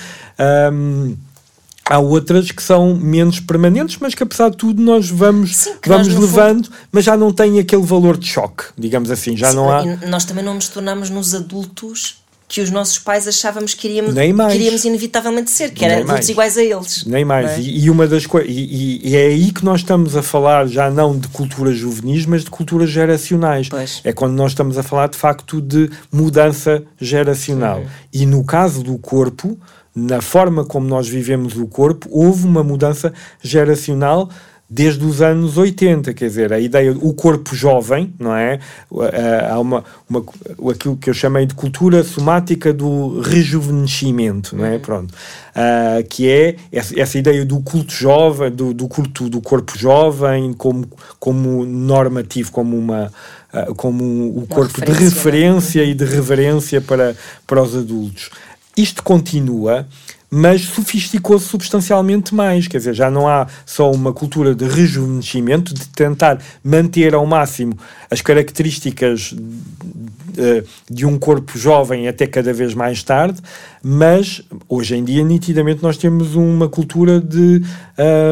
[0.72, 1.16] Um,
[1.90, 6.06] Há outras que são menos permanentes, mas que apesar de tudo nós vamos, Sim, vamos
[6.06, 6.76] nós, levando, fundo...
[6.92, 9.36] mas já não tem aquele valor de choque, digamos assim.
[9.36, 9.84] Já Sim, não há...
[10.06, 12.19] Nós também não nos tornamos nos adultos
[12.50, 14.12] que os nossos pais achávamos que iríamos,
[14.84, 17.04] inevitavelmente ser, que eram adultos iguais a eles.
[17.04, 17.48] Nem mais.
[17.48, 17.60] É?
[17.60, 18.50] E, e, uma das coisas.
[18.50, 22.42] E, e, é aí que nós estamos a falar já não de culturas juvenis, mas
[22.42, 23.68] de culturas geracionais.
[23.68, 24.00] Pois.
[24.02, 27.78] É quando nós estamos a falar de facto de mudança geracional.
[27.78, 27.86] Uhum.
[28.12, 29.56] E no caso do corpo
[29.94, 34.28] na forma como nós vivemos o corpo, houve uma mudança geracional
[34.70, 38.60] desde os anos 80, quer dizer, a ideia o corpo jovem, não é?
[39.50, 40.24] Há uma, uma
[40.70, 44.74] aquilo que eu chamei de cultura somática do rejuvenescimento, não é?
[44.74, 44.80] Uhum.
[44.80, 45.14] Pronto.
[45.50, 50.86] Uh, que é essa, ideia do culto jovem, do, do, culto do corpo jovem como,
[51.18, 53.10] como normativo, como uma
[53.52, 55.88] uh, como um, o corpo referência, de referência né?
[55.88, 58.30] e de reverência para, para os adultos.
[58.76, 59.88] Isto continua,
[60.30, 62.68] mas sofisticou-se substancialmente mais.
[62.68, 67.76] Quer dizer, já não há só uma cultura de rejuvenescimento, de tentar manter ao máximo
[68.10, 69.34] as características
[70.36, 73.40] eh, de um corpo jovem até cada vez mais tarde,
[73.82, 77.62] mas hoje em dia, nitidamente, nós temos uma cultura de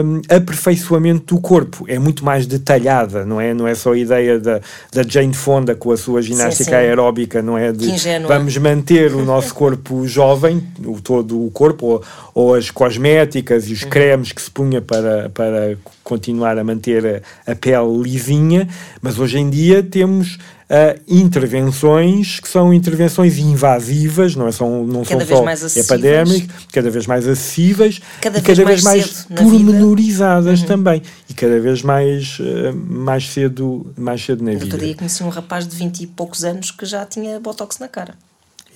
[0.04, 1.84] um, aperfeiçoamento do corpo.
[1.88, 3.54] É muito mais detalhada, não é?
[3.54, 4.60] Não é só a ideia da,
[4.92, 6.76] da Jane Fonda com a sua ginástica sim, sim.
[6.76, 7.72] aeróbica, não é?
[7.72, 7.88] De
[8.26, 13.72] vamos manter o nosso corpo jovem, o, todo o corpo, ou, ou as cosméticas e
[13.72, 13.90] os uhum.
[13.90, 18.68] cremes que se punha para, para continuar a manter a, a pele lisinha,
[19.00, 25.04] mas hoje em dia temos uh, intervenções que são intervenções invasivas, não, é, são, não
[25.04, 30.60] cada são só epidémicas, cada vez mais acessíveis cada e cada vez mais, mais pormenorizadas
[30.60, 30.66] uhum.
[30.66, 34.64] também e cada vez mais, uh, mais, cedo, mais cedo na vida.
[34.64, 37.88] Outro dia conheci um rapaz de 20 e poucos anos que já tinha botox na
[37.88, 38.14] cara.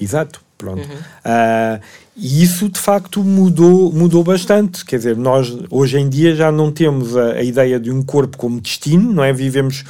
[0.01, 0.88] Exato, pronto.
[0.88, 0.94] Uhum.
[0.94, 1.81] Uh,
[2.16, 4.85] e isso de facto mudou, mudou bastante.
[4.85, 8.38] Quer dizer, nós hoje em dia já não temos a, a ideia de um corpo
[8.38, 9.33] como destino, não é?
[9.33, 9.85] Vivemos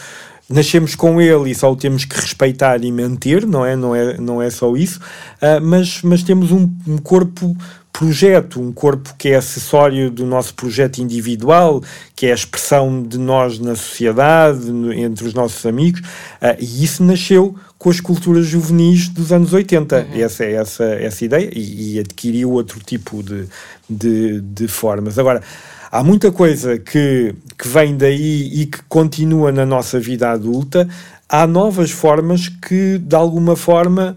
[0.49, 3.75] nascemos com ele e só o temos que respeitar e manter, não é?
[3.75, 7.57] Não é, não é só isso, uh, mas, mas temos um, um, corpo
[7.91, 11.83] projeto, um corpo que é acessório do nosso projeto individual,
[12.15, 16.85] que é a expressão de nós na sociedade, no, entre os nossos amigos, uh, e
[16.85, 20.23] isso nasceu com as culturas juvenis dos anos 80, uhum.
[20.23, 23.49] essa é essa, essa ideia, e, e adquiriu outro tipo de,
[23.90, 25.18] de, de formas.
[25.18, 25.42] Agora,
[25.90, 30.88] há muita coisa que, que vem daí e que continua na nossa vida adulta.
[31.29, 34.16] Há novas formas que, de alguma forma,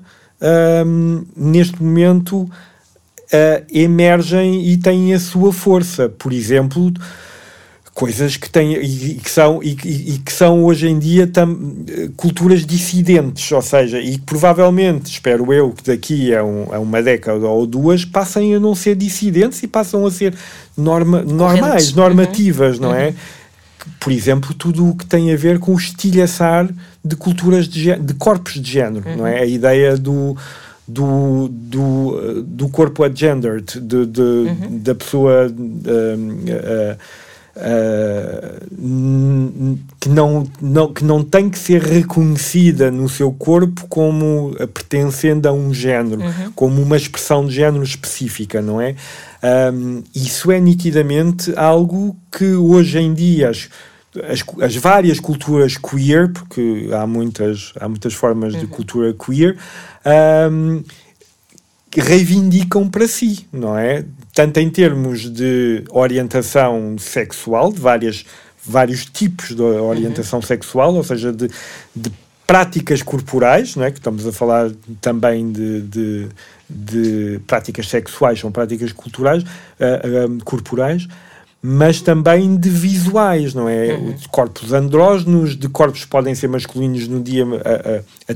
[0.86, 2.52] um, neste momento uh,
[3.74, 6.08] emergem e têm a sua força.
[6.08, 6.94] Por exemplo,
[7.96, 11.58] coisas que têm e, que são e, e, que são hoje em dia tam,
[12.18, 17.02] culturas dissidentes, ou seja, e que provavelmente, espero eu, que daqui a, um, a, uma
[17.02, 20.36] década ou duas passem a não ser dissidentes e passam a ser
[20.78, 22.82] norma, normais, normativas, uhum.
[22.90, 23.14] não é?
[23.98, 26.68] Por exemplo, tudo o que tem a ver com o estilhaçar
[27.04, 29.16] de culturas de, de corpos de género, uhum.
[29.16, 29.40] não é?
[29.40, 30.36] A ideia do
[30.88, 34.80] do, do, do corpo agendered, de, de uhum.
[34.84, 35.48] da pessoa.
[35.48, 36.98] Uh, uh,
[40.00, 45.54] que, não, não, que não tem que ser reconhecida no seu corpo como pertencendo a
[45.54, 46.52] um género, uhum.
[46.54, 48.96] como uma expressão de género específica, não é?
[49.74, 53.70] Um, isso é nitidamente algo que hoje em dia as,
[54.28, 58.60] as, as, várias culturas queer, porque há muitas, há muitas formas uhum.
[58.60, 59.58] de cultura queer,
[60.52, 60.84] um,
[61.96, 64.04] reivindicam para si, não é?
[64.36, 68.26] Tanto em termos de orientação sexual, de várias,
[68.66, 70.46] vários tipos de orientação uhum.
[70.46, 71.50] sexual, ou seja, de,
[71.96, 72.12] de
[72.46, 73.92] práticas corporais, não é?
[73.92, 74.72] que estamos a falar
[75.02, 76.28] também de, de,
[76.70, 81.08] de práticas sexuais, são práticas culturais, uh, corporais,
[81.68, 83.94] mas também de visuais, não é?
[83.94, 84.12] Uhum.
[84.12, 87.44] De corpos andrógenos, de corpos que podem ser masculinos no dia.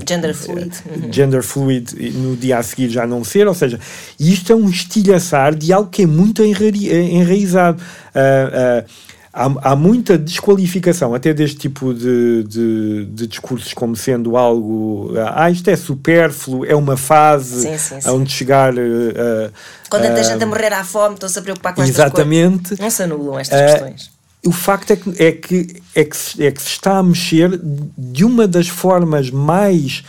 [0.08, 0.72] gender fluid.
[0.89, 1.13] Uhum.
[1.13, 3.80] Gender fluid no dia a seguir já não ser, ou seja,
[4.20, 7.80] isto é um estilhaçar de algo que é muito enraizado.
[7.80, 9.09] Uh,
[9.39, 15.49] há, há muita desqualificação até deste tipo de, de, de, discursos como sendo algo ah,
[15.49, 18.10] isto é supérfluo, é uma fase sim, sim, sim.
[18.10, 19.52] onde chegar uh,
[19.89, 22.80] quando uh, gente a morrer à fome estão-se a preocupar com exatamente, estas coisas.
[22.80, 24.12] Não se anulam estas uh, questões.
[24.45, 27.60] o facto é que, é, que, é, que, é que se está a mexer
[27.97, 30.04] de uma das formas mais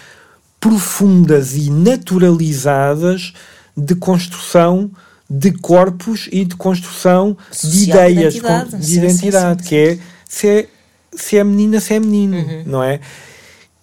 [0.58, 3.32] profundas e naturalizadas
[3.76, 4.90] de construção
[5.30, 9.68] de corpos e de construção Social de ideias, de identidade, de sim, identidade sim, sim,
[9.68, 10.66] que é se, é
[11.14, 12.62] se é menina, se é menino, uhum.
[12.66, 12.98] não é?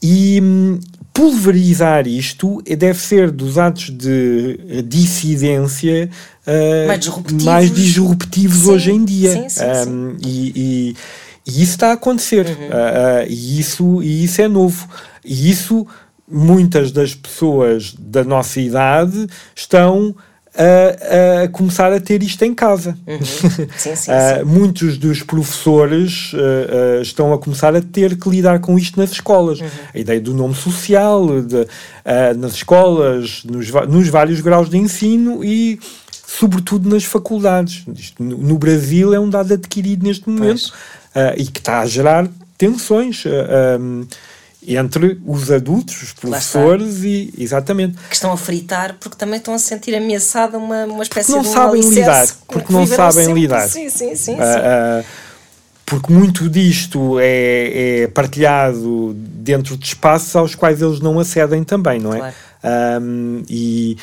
[0.02, 0.80] E hum,
[1.14, 6.10] pulverizar isto deve ser dos atos de dissidência
[6.46, 9.48] uh, mais disruptivos, mais disruptivos hoje em dia.
[9.88, 10.96] Um, e, e,
[11.48, 12.46] e, isso está a acontecer.
[12.46, 12.54] Uhum.
[12.54, 14.88] Uh, uh, e, isso, e isso é novo.
[15.26, 15.88] E isso
[16.30, 20.14] muitas das pessoas da nossa idade estão
[20.58, 22.98] a, a, começar a ter isto em casa.
[23.06, 26.38] Uhum.Sim, sim, uh, muitos dos professores uh,
[26.98, 29.62] uh, estão a começar a ter que lidar com isto nas escolas.
[29.62, 29.68] Uhum.
[29.94, 31.68] A ideia do nome social, de,
[32.38, 35.80] nas escolas, nos, nos, vários graus de ensino e,
[36.12, 37.84] sobretudo, nas faculdades.
[37.96, 40.74] Isto, no, no, Brasil é um dado adquirido neste momento
[41.38, 43.24] e que está a gerar tensões.
[43.80, 44.06] Um,
[44.76, 47.98] entre os adultos, os professores e exatamente.
[48.10, 51.42] Que estão a fritar porque também estão a sentir ameaçada uma, uma espécie porque não
[51.42, 53.68] de um sabem lidar porque não sabem lidar.
[53.70, 55.06] Sim, sim, sim, uh, uh,
[55.86, 62.00] porque muito disto é, é, partilhado dentro de espaços aos quais eles não acedem também
[62.00, 62.18] não é?
[62.20, 62.36] Claro.
[63.50, 63.98] e,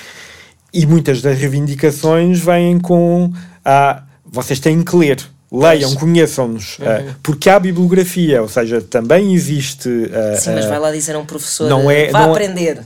[0.72, 3.30] e muitas das reivindicações vêm com
[3.62, 5.18] a vocês têm que ler
[5.54, 6.86] leiam, conheçam-nos, uhum.
[6.86, 9.88] uh, porque há bibliografia, ou seja, também existe.
[9.88, 12.80] Uh, Sim, mas vai lá dizer a um professor, não é, vá não, é- aprender.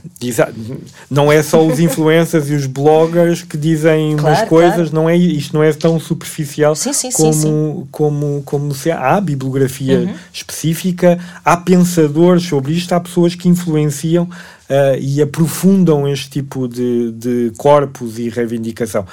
[1.09, 4.95] não é só os influencers e os bloggers que dizem claro, umas coisas, claro.
[4.95, 9.19] não é, isto não é tão superficial sim, sim, como, sim, como, como se há
[9.19, 10.15] bibliografia uhum.
[10.31, 14.29] específica, há pensadores sobre isto, há pessoas que influenciam
[14.69, 19.05] uh, e aprofundam este tipo de, de corpos e reivindicação.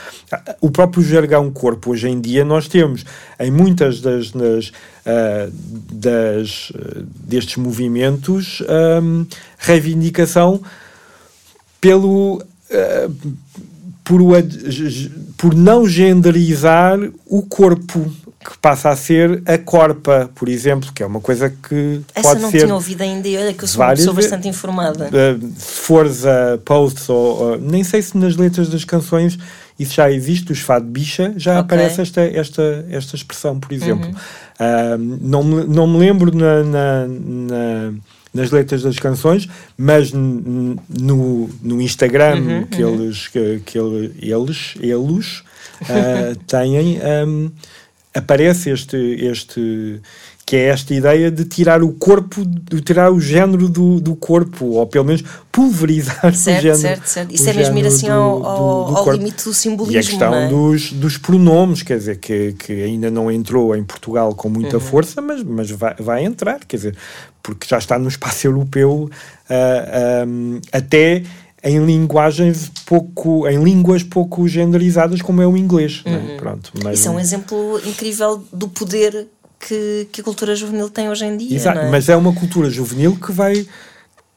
[0.60, 3.04] O próprio jargão corpo, hoje em dia, nós temos
[3.40, 5.52] em muitas das, das, uh,
[5.90, 6.72] das
[7.04, 8.62] destes movimentos
[9.02, 9.26] um,
[9.58, 10.60] reivindicação
[11.80, 12.42] pelo.
[12.70, 13.36] Uh,
[14.06, 14.20] por,
[15.36, 18.08] por não genderizar o corpo,
[18.46, 22.40] que passa a ser a corpa, por exemplo, que é uma coisa que Essa pode
[22.42, 22.60] não ser...
[22.60, 25.08] tinha ouvido ainda, olha que eu sou uma pessoa bastante informada.
[25.08, 27.54] Uh, se fores a posts ou...
[27.54, 29.36] Uh, nem sei se nas letras das canções
[29.78, 31.76] isso já existe, os fado bicha, já okay.
[31.76, 34.08] aparece esta, esta, esta expressão, por exemplo.
[34.08, 34.14] Uhum.
[34.14, 37.92] Uh, não, me, não me lembro na, na, na
[38.36, 40.78] nas letras das canções, mas no,
[41.62, 43.04] no Instagram uhum, que, uhum.
[43.04, 45.42] Eles, que, que eles, eles
[45.80, 47.50] uh, têm, um,
[48.16, 50.00] aparece este, este
[50.46, 54.66] que é esta ideia de tirar o corpo, de tirar o género do, do corpo,
[54.66, 56.78] ou pelo menos pulverizar certo, o género.
[56.78, 57.34] Certo, certo.
[57.34, 59.96] Isso é mesmo ir assim ao, ao, do, ao limite do simbolismo.
[59.96, 60.48] E a questão é?
[60.48, 64.80] dos, dos pronomes, quer dizer, que, que ainda não entrou em Portugal com muita uhum.
[64.80, 66.96] força, mas, mas vai, vai entrar, quer dizer,
[67.42, 69.10] porque já está no espaço europeu uh,
[69.50, 71.24] ah, um, até
[71.66, 76.02] em linguagens pouco, em línguas pouco genderizadas como é o inglês.
[76.04, 76.10] É?
[76.10, 76.36] Uhum.
[76.36, 79.26] Pronto, mas, Isso é um exemplo incrível do poder
[79.58, 81.56] que, que a cultura juvenil tem hoje em dia.
[81.56, 81.90] Exato, é?
[81.90, 83.66] mas é uma cultura juvenil que vai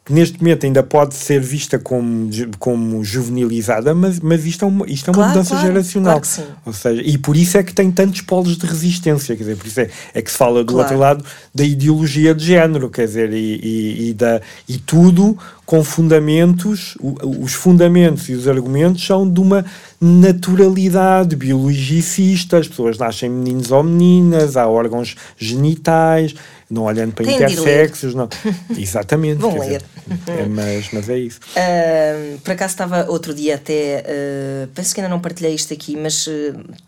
[0.09, 5.07] neste momento ainda pode ser vista como, como juvenilizada, mas, mas isto é uma, isto
[5.07, 6.13] é uma Claro, mudança claro, geracional.
[6.13, 6.45] claro que sim.
[6.65, 9.67] Ou seja, e por isso é que tem tantos polos de resistência, quer dizer, por
[9.67, 10.79] isso é, é que se fala do Claro.
[10.79, 15.37] outro lado da ideologia de género, quer dizer, e, e, e da, e tudo
[15.69, 19.63] com fundamentos, os fundamentos e os argumentos são de uma
[20.01, 26.33] naturalidade biologicista, as pessoas nascem meninos ou meninas, há órgãos genitais,
[26.71, 28.27] não olhando para ir intersexos, não.
[28.75, 29.37] Exatamente.
[29.37, 29.61] Vão ler.
[29.61, 29.83] dizer,
[30.25, 31.39] é, mas, mas é isso.
[31.55, 35.95] Ahm, por acaso estava outro dia até, ah, penso que ainda não partilhei isto aqui,
[35.95, 36.27] mas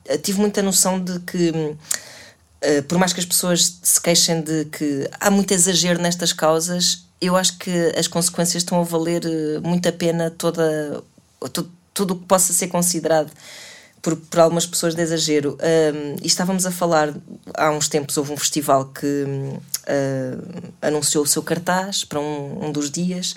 [0.09, 1.53] ah, tive muita noção de que,
[2.87, 7.35] por mais que as pessoas se queixem de que há muito exagero nestas causas, eu
[7.35, 11.03] acho que as consequências estão a valer ah, muito a pena toda,
[11.53, 13.31] tu- tudo o que possa ser considerado
[14.01, 15.57] por, por algumas pessoas de exagero.
[15.61, 17.13] Um, e estávamos a falar,
[17.53, 22.71] há uns tempos houve um festival que uh, anunciou o seu cartaz para um, um
[22.71, 23.35] dos dias,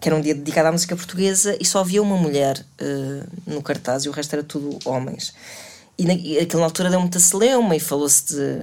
[0.00, 3.62] que era um dia dedicado à música portuguesa, e só havia uma mulher uh, no
[3.62, 5.32] cartaz e o resto era tudo homens.
[5.96, 8.62] E, na, altura deu muita celeuma e falou-se de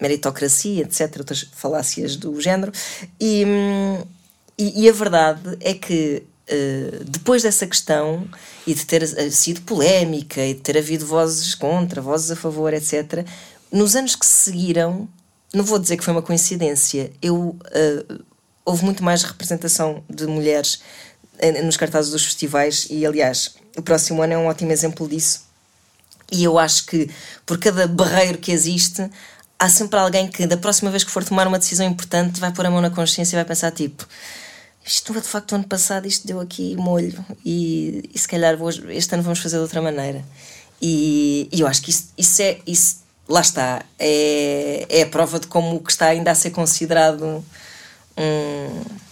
[0.00, 2.72] meritocracia, etc., outras falácias do género.
[3.20, 4.02] E, hum,
[4.58, 8.28] e, e a verdade é que eh, depois dessa questão
[8.66, 13.26] e de ter sido polémica e de ter havido vozes contra, vozes a favor, etc.,
[13.70, 15.08] nos anos que se seguiram,
[15.52, 18.04] não vou dizer que foi uma coincidência, eu, eh,
[18.64, 20.80] houve muito mais representação de mulheres
[21.38, 25.45] eh, nos cartazes dos festivais e, aliás, o próximo ano é um ótimo exemplo disso.
[26.30, 27.08] E eu acho que
[27.44, 29.08] por cada barreiro que existe,
[29.58, 32.66] há sempre alguém que, da próxima vez que for tomar uma decisão importante, vai pôr
[32.66, 34.06] a mão na consciência e vai pensar: tipo,
[34.84, 39.14] isto de facto, ano passado, isto deu aqui molho, e, e se calhar hoje, este
[39.14, 40.24] ano vamos fazer de outra maneira.
[40.80, 42.58] E, e eu acho que isso, isso é.
[42.66, 42.96] Isso,
[43.28, 47.44] lá está, é, é a prova de como o que está ainda a ser considerado
[48.16, 49.05] um.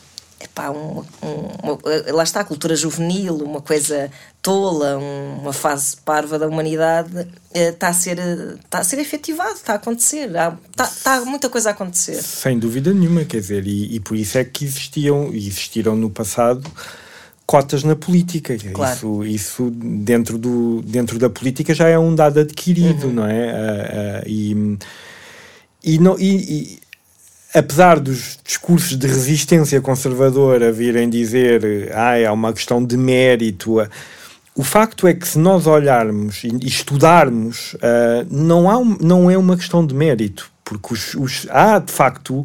[0.44, 1.78] Epá, um, um, uma-
[2.12, 4.10] lá está a cultura juvenil, uma coisa
[4.42, 8.98] tola, um- uma fase parva da humanidade, eh, está a ser, eh, está a ser
[8.98, 12.22] efetivado, está a acontecer, está, está muita coisa a acontecer.
[12.22, 16.10] Sem dúvida nenhuma, quer dizer, e, e por isso é que existiam, e existiram no
[16.10, 16.70] passado,
[17.46, 18.56] cotas na política.
[18.72, 18.94] Claro.
[18.94, 23.50] Isso, isso dentro, do, dentro da política já é um dado adquirido, não é?
[23.50, 24.78] Ah, ah, e,
[25.82, 26.78] e, não, e, e
[27.54, 33.76] apesar dos discursos de resistência conservadora virem dizer ah, é uma questão de mérito,
[34.56, 37.76] o facto é que se nós olharmos e estudarmos,
[38.30, 42.44] não, há um- não é uma questão de mérito, porque os, os- há de facto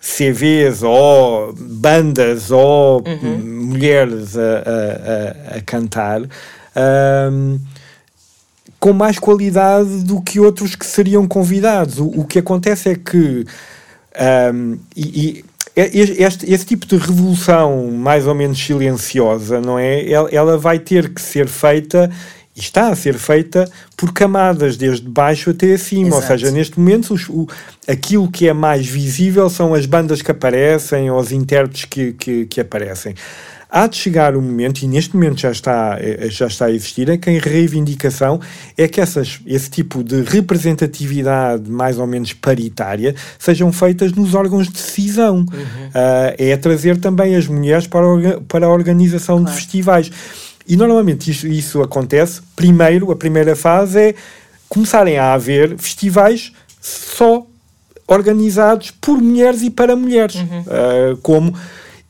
[0.00, 3.02] CVs ou bandas ou
[3.42, 6.20] mulheres a, a- a- cantar.
[6.76, 7.58] ahm,
[8.80, 11.98] com mais qualidade do que outros que seriam convidados.
[11.98, 13.46] O, o que acontece é que
[14.16, 15.44] ahm, e,
[15.76, 20.08] e este, esse tipo de revolução mais ou menos silenciosa, não é?
[20.08, 22.10] Ela, ela vai ter que ser feita
[22.56, 26.14] e está a ser feita por camadas, desde baixo até acima.
[26.14, 26.26] Ou Exato.
[26.28, 27.48] seja, neste momento, os- o,
[27.88, 32.46] aquilo que é mais visível são as bandas que aparecem ou os intérpretes que, que,
[32.46, 33.14] que aparecem.
[33.76, 37.08] Há de chegar o momento, e neste momento já está, eh, já está a existir,
[37.08, 38.40] em que a reivindicação
[38.78, 44.68] é que essas, esse tipo de representatividade mais ou menos paritária sejam feitas nos órgãos
[44.68, 45.44] de decisão.
[45.92, 49.56] Ah, é trazer também as mulheres para orga- para a organização de Claro.
[49.58, 50.10] festivais.
[50.68, 54.14] E normalmente isso, isso acontece, primeiro, a primeira fase é
[54.68, 57.44] começarem a haver festivais só
[58.06, 60.36] organizados por mulheres e para mulheres.
[60.68, 61.52] Ah, como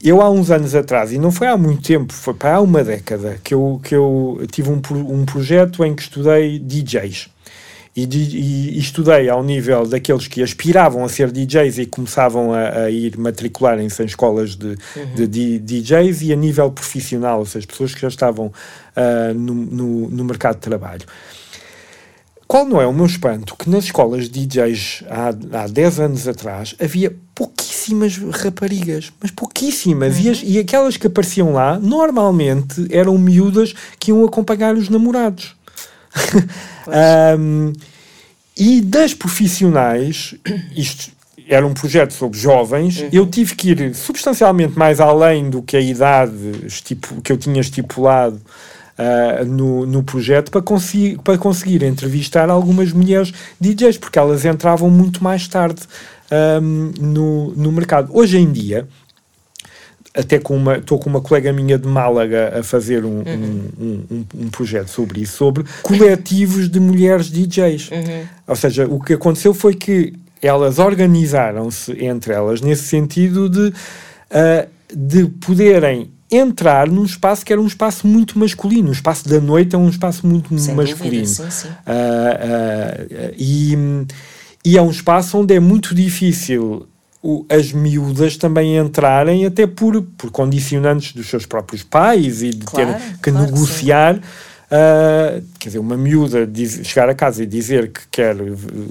[0.08, 2.84] eu há uns anos atrás, e não foi há muito tempo, foi para há uma
[2.84, 7.28] década, que eu, que eu tive um, um projeto em que estudei DJs.
[7.96, 12.84] E, e- e estudei ao nível daqueles que aspiravam a ser DJs e começavam a,
[12.86, 14.76] a ir matricularem-se em escolas de,
[15.14, 18.52] de di- DJs e a nível profissional, ou seja, pessoas que já estavam
[18.96, 21.02] ah, no, no, no mercado de trabalho.
[22.46, 25.28] Qual não é o meu espanto que nas escolas de DJs há,
[25.62, 30.18] há 10 anos atrás havia pouquíssimas raparigas, mas pouquíssimas.
[30.18, 35.56] E, as- e aquelas que apareciam lá normalmente eram miúdas que iam acompanhar os namorados.
[36.86, 37.72] Ahm,
[38.56, 40.34] e das profissionais,
[40.76, 41.10] isto
[41.48, 45.80] era um projeto sobre jovens, eu tive que ir substancialmente mais além do que a
[45.80, 46.32] idade
[47.22, 48.40] que eu tinha estipulado
[48.98, 54.88] ah, no, no projeto para, conseguir para conseguir entrevistar algumas mulheres DJs, porque elas entravam
[54.90, 55.82] muito mais tarde
[56.30, 58.10] ahm, no, no mercado.
[58.16, 58.86] Hoje em dia,
[60.16, 64.04] até com uma estou com uma colega minha de Málaga a fazer um, um, um,
[64.10, 67.90] um- um projeto sobre isso, sobre coletivos de mulheres DJs.
[68.46, 73.72] Ou seja, o que aconteceu foi que elas organizaram-se entre elas nesse sentido de
[74.30, 78.88] ah, de poderem entrar num espaço que era um espaço muito masculino.
[78.88, 81.24] O espaço da noite é um espaço muito Sem masculino.
[81.24, 81.68] Dúvida, sim, sim.
[81.68, 83.76] Uh, uh, e,
[84.64, 86.86] e é um espaço onde é muito difícil
[87.48, 92.92] as miúdas também entrarem, até por, por condicionantes dos seus próprios pais e de claro,
[92.92, 94.18] ter que claro negociar.
[94.18, 98.34] Que Uh, quer dizer, uma miúda diz, chegar a casa e dizer que quer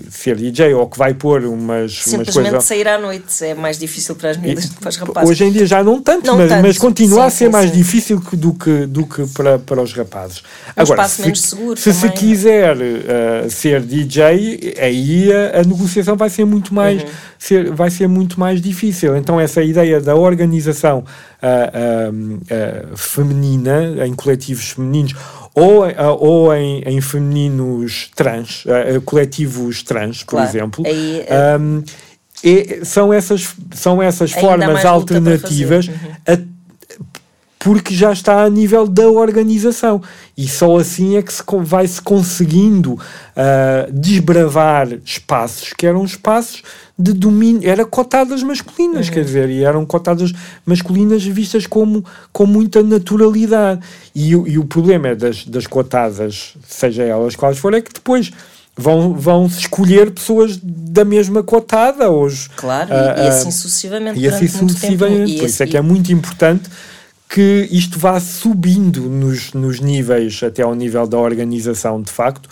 [0.10, 2.64] ser DJ ou que vai pôr umas, Simplesmente umas coisas.
[2.64, 5.30] sair à noite é mais difícil para as miúdas do que para os rapazes.
[5.30, 6.62] Hoje em dia já não tanto, não mas, tanto.
[6.62, 7.78] mas continua sim, a ser sim, mais sim.
[7.78, 10.40] difícil do que, do que para, para os rapazes.
[10.40, 12.16] Um Agora, espaço se, menos seguro se se também.
[12.16, 12.20] é?
[12.20, 17.10] quiser uh, ser DJ, aí a, a, negociação vai ser muito mais Uhum.
[17.40, 19.18] ser, vai ser muito mais difícil.
[19.18, 21.04] Então essa ideia da organização
[21.44, 25.14] uh, feminina em coletivos femininos
[25.56, 25.84] ou,
[26.20, 30.50] ou em, em femininos trans, uh, coletivos trans, por Claro.
[30.50, 30.84] exemplo.
[30.86, 31.24] Aí,
[31.60, 31.84] Um,
[32.44, 35.88] é- são essas, são essas Ainda formas alternativas.
[35.88, 35.96] Uhum.
[37.64, 40.02] Porque já está a nível da organização
[40.38, 43.00] e só assim é que se con- vai se conseguindo
[43.36, 46.62] ah, desbravar espaços que eram espaços
[47.00, 49.14] de domínio, era cotadas masculinas, Uhum.
[49.14, 50.32] quer dizer, e eram cotadas
[50.66, 53.82] masculinas vistas como com muita naturalidade.
[54.14, 57.94] E, o- e o problema é das, das cotadas, seja elas quais forem, é que
[57.94, 58.32] depois
[58.78, 62.12] vão, vão escolher pessoas da mesma cotada.
[62.12, 64.20] Os, Claro, e- ah, e, ah, assim sucessivamente.
[64.20, 64.70] e assim tempo.
[64.70, 65.38] sucessivamente.
[65.38, 66.70] Por isso é que é muito importante
[67.34, 72.48] que isto vá subindo nos, nos níveis, até ao nível da organização, de facto,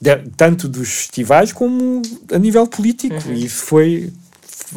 [0.00, 2.00] de- tanto dos festivais como
[2.32, 3.16] a nível político.
[3.26, 3.34] Uhum.
[3.34, 4.12] E isso foi,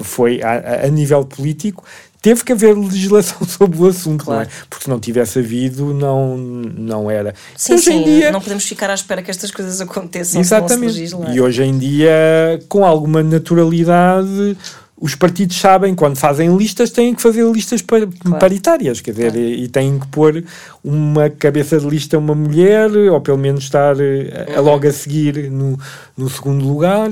[0.01, 1.83] foi a, a- nível político.
[2.19, 4.45] Teve que haver legislação sobre o assunto, não é?
[4.45, 4.65] Claro.
[4.69, 7.35] Porque se não tivesse havido, não, não era.
[7.55, 10.35] Sim, hoje sim, em dia, não podemos ficar à espera que estas coisas aconteçam se
[10.35, 10.93] não Exatamente.
[10.93, 11.35] se legislar.
[11.35, 14.57] E hoje em dia, com alguma naturalidade,
[15.03, 18.07] os partidos sabem, quando fazem listas, têm que fazer listas par-
[18.39, 20.45] paritárias, quer dizer, e, e têm que pôr
[20.81, 25.51] uma cabeça de lista uma mulher, ou pelo menos estar eh, a, logo a seguir
[25.51, 25.77] no,
[26.15, 27.09] no segundo lugar,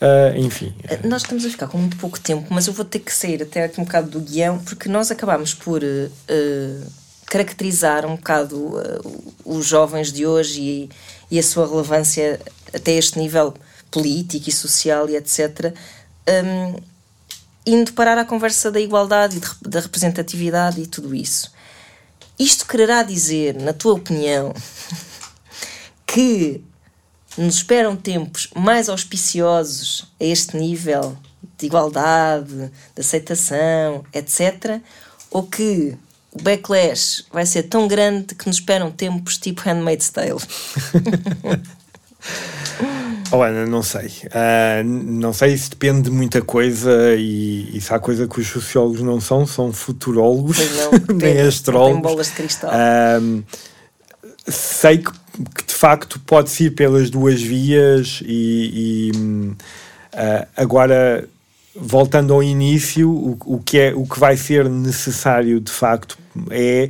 [0.00, 0.74] ah, enfim.
[0.88, 3.40] Eh, Nós estamos a ficar com muito pouco tempo, mas eu vou ter que sair
[3.40, 6.08] até aqui um bocado do guião, porque nós acabámos por eh,
[7.26, 8.98] caracterizar um bocado eh,
[9.44, 10.90] os jovens de hoje e,
[11.30, 12.40] e a sua relevância
[12.74, 13.54] até este nível
[13.92, 15.72] político e social e etc.
[16.28, 16.74] hum,
[17.68, 21.52] indo parar à conversa da igualdade e da representatividade e tudo isso.
[22.38, 24.54] Isto quererá dizer, na tua opinião,
[26.06, 26.64] que
[27.36, 31.16] nos esperam tempos mais auspiciosos a este nível
[31.58, 34.80] de igualdade, de aceitação, etc.
[35.30, 35.96] Ou que
[36.32, 40.38] o backlash vai ser tão grande que nos esperam tempos tipo Handmaid's Tale?
[43.30, 44.10] Oh, Ana, não sei.
[44.32, 48.46] Ah, não sei se depende de muita coisa e, e se há coisa que os
[48.46, 51.92] sociólogos não são, são futurólogos, não, nem tem- astrólogos.
[51.94, 52.70] tem bolas de cristal.
[52.72, 53.42] Ahm,
[54.46, 55.10] sei que,
[55.56, 59.52] que, de facto pode-se ir pelas duas vias e, e,
[60.14, 61.28] ah, agora
[61.76, 66.18] voltando ao início o, o que é o que vai ser necessário de facto
[66.50, 66.88] é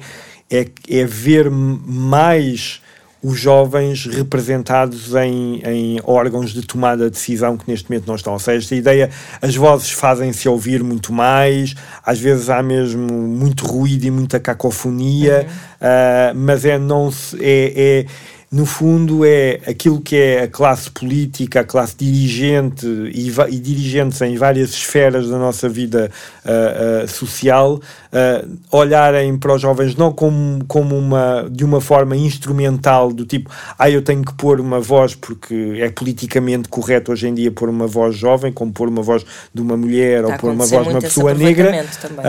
[0.51, 2.81] é, é ver mais
[3.23, 8.33] os jovens representados em, em órgãos de tomada de decisão que neste momento não estão.
[8.33, 9.11] Ou seja, esta ideia,
[9.43, 15.47] as vozes fazem-se ouvir muito mais, às vezes há mesmo muito ruído e muita cacofonia,
[15.81, 18.07] ah, mas é não se, é, é
[18.51, 24.21] no fundo é aquilo que é a classe política, a classe dirigente e, e dirigentes
[24.23, 26.11] em várias esferas da nossa vida
[26.47, 27.79] ah, ah, social
[28.11, 33.51] ah, olharem para os jovens não como, como uma, de uma forma instrumental do tipo,
[33.79, 37.69] ah, eu tenho que pôr uma voz porque é politicamente correto hoje em dia pôr
[37.69, 40.85] uma voz jovem, como pôr uma voz de uma mulher Está ou pôr uma voz
[40.85, 42.25] de uma pessoa negra, também,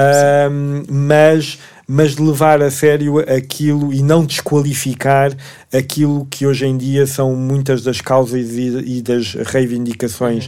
[0.90, 1.60] mas,
[1.92, 5.36] mas levar a sério aquilo e não desqualificar
[5.74, 10.48] aquilo que hoje em dia são muitas das causas e, e das reivindicações.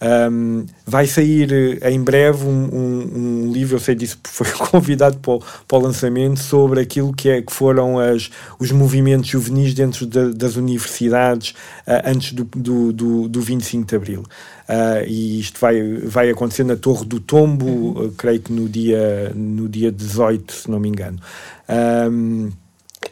[0.00, 4.46] Ahm, vai sair eh, em breve um, um- um livro, eu sei disso porque foi
[4.68, 8.30] convidado para o, para o lançamento, sobre aquilo que, é, que foram as,
[8.60, 11.54] os movimentos juvenis dentro da- das universidades
[11.86, 14.24] ah, antes do, do, do, do 25 de Abril.
[14.68, 19.32] Ah, e isto vai, vai acontecer na Torre do Tombo, eh, creio que no dia,
[19.34, 21.18] no dia 18, se não me engano.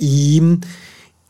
[0.00, 0.40] E,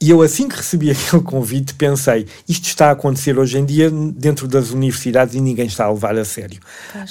[0.01, 3.91] e eu, assim que recebi aquele convite, pensei: isto está a acontecer hoje em dia
[3.91, 6.61] dentro das universidades e ninguém está a levar a sério.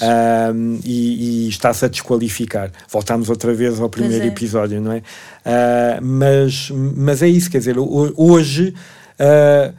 [0.00, 2.70] Ahm, e e está-se a desqualificar.
[2.90, 4.28] Voltámos outra vez ao primeiro é.
[4.28, 5.02] episódio, não é?
[5.44, 8.74] Ah, mas, mas é isso, quer dizer, ho- hoje.
[9.18, 9.72] ah,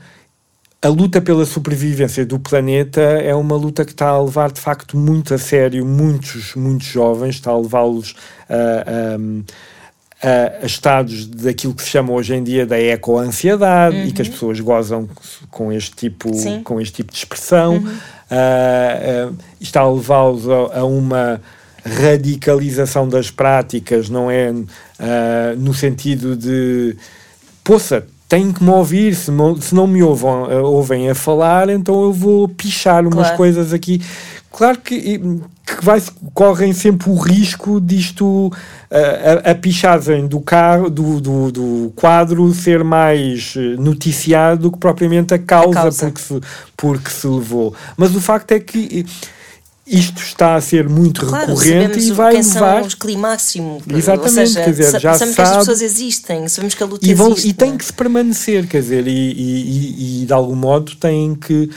[0.80, 4.95] a luta pela sobrevivência do planeta é uma luta que está a levar de facto
[4.95, 8.16] muito a sério muitos, muitos jovens, está a levá-los
[8.47, 9.18] a,
[10.22, 14.05] a, a, estados daquilo que se chama hoje em dia da eco-ansiedade uhum.
[14.05, 14.34] e que as uhum.
[14.34, 15.09] pessoas gozam
[15.49, 16.32] com este tipo,
[16.63, 17.76] com este tipo de expressão.
[17.76, 17.97] Uhum.
[18.30, 21.41] Uh, uh, está a levá-los a, a uma
[21.88, 24.51] radicalização das práticas, não é?
[24.51, 24.65] Uh,
[25.57, 26.97] no sentido de,
[27.63, 32.03] poça, têm que me ouvir, se, se não me ouvem, uh, ouvem a falar, então
[32.03, 33.38] eu vou pichar umas claro.
[33.38, 34.01] coisas aqui.
[34.51, 36.01] Claro que, que vai,
[36.33, 38.51] correm sempre o risco disto,
[38.89, 45.33] a, a pichagem do, carro, do, do, do, quadro ser mais noticiado do que propriamente
[45.33, 46.05] a causa, a causa.
[46.07, 46.41] Porque, se,
[46.75, 47.75] porque se levou.
[47.95, 49.05] Mas o facto é que
[49.87, 52.79] isto está a ser muito claro, recorrente e vai quem levar.
[52.79, 53.81] São os climáximo.
[53.89, 57.07] Exatamente, seja, quer dizer, já sabemos sabe, que as pessoas existem, sabemos que a luta
[57.07, 57.47] e vão, existe.
[57.49, 57.77] E tem é?
[57.77, 61.69] que se permanecer, quer dizer, e, e, e, de algum modo têm que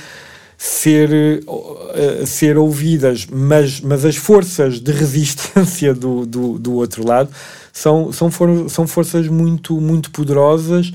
[0.63, 7.31] ser, uh, ser ouvidas, mas, mas as forças de resistência do, do, do outro lado
[7.73, 10.93] são, são, for, são forças muito, muito poderosas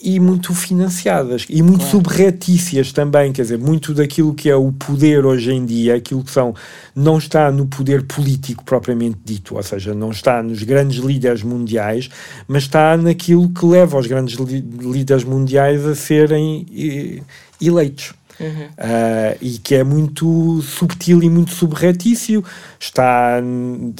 [0.00, 1.90] e muito financiadas e muito claro.
[1.90, 6.30] subretícias também, quer dizer, muito daquilo que é o poder hoje em dia, aquilo que
[6.30, 6.54] são,
[6.94, 12.08] não está no poder político propriamente dito, ou seja, não está nos grandes líderes mundiais,
[12.46, 17.22] mas está naquilo que leva os grandes líderes mundiais a serem eh,
[17.60, 18.14] eleitos.
[18.40, 18.48] Uhum.
[18.48, 22.44] Uh, e que é muito subtil e muito subretício,
[22.80, 23.40] está,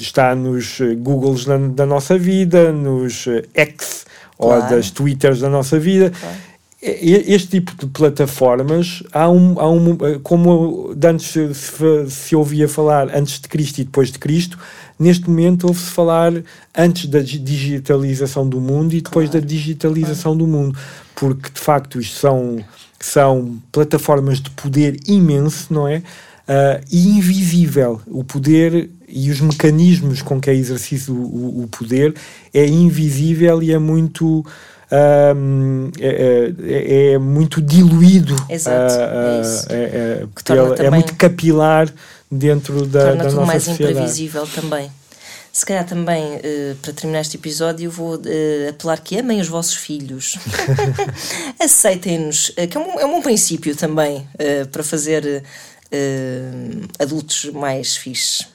[0.01, 4.05] está nos Googles da, da nossa vida, nos X
[4.37, 4.62] claro.
[4.62, 6.11] ou das Twitters da nossa vida.
[6.11, 6.37] Claro.
[6.87, 13.41] Este tipo de plataformas, há um, há um como antes se, se ouvia falar antes
[13.41, 14.59] de Cristo e depois de Cristo,
[14.99, 16.30] neste momento ouve-se falar
[16.76, 19.41] antes da digitalização do mundo e depois claro.
[19.41, 20.78] da digitalização do mundo,
[21.14, 22.62] porque de facto isto são,
[23.05, 25.98] são plataformas de poder imenso, não é?
[25.98, 28.00] Uh, e invisível.
[28.07, 32.14] O poder e os mecanismos com que é exercido o, o poder
[32.52, 34.44] é invisível e é muito.
[35.36, 38.36] Um, é, é, é, muito diluído.
[38.48, 38.94] Exato.
[38.94, 40.26] Uh, é, é,
[40.82, 41.92] é, é, muito capilar
[42.30, 43.92] dentro da, da nossa mais sociedade.
[43.92, 44.90] imprevisível também.
[45.55, 49.76] Se calhar também, uh, para terminar este episódio, vou uh, apelar que amem os vossos
[49.76, 50.36] filhos.
[51.62, 54.26] Aceitem-nos, uh, que é um, é um bom princípio também
[54.72, 55.44] para fazer
[56.98, 58.48] adultos mais fixes.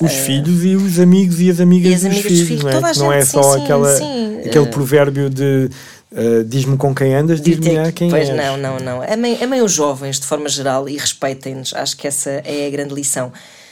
[0.00, 2.70] Os uh, filhos e os amigos e as amigas, e as amigas dos, filhos, não
[2.70, 2.94] é?
[2.96, 5.70] não é só sim, aquela, sim, aquele uh, provérbio de
[6.12, 8.36] uh, diz-me com quem andas, diz-me a quem pois és.
[8.36, 9.02] não, não, não.
[9.02, 11.74] Amem, amem os jovens de forma geral e respeitem-nos.
[11.74, 13.30] Acho que essa é a grande lição.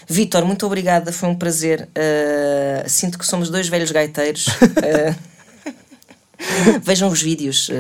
[0.08, 1.88] Vitor, muito obrigada, foi um prazer.
[1.90, 4.46] Uh, sinto que somos dois velhos gaiteiros.
[6.82, 7.72] Vejam os vídeos, uh,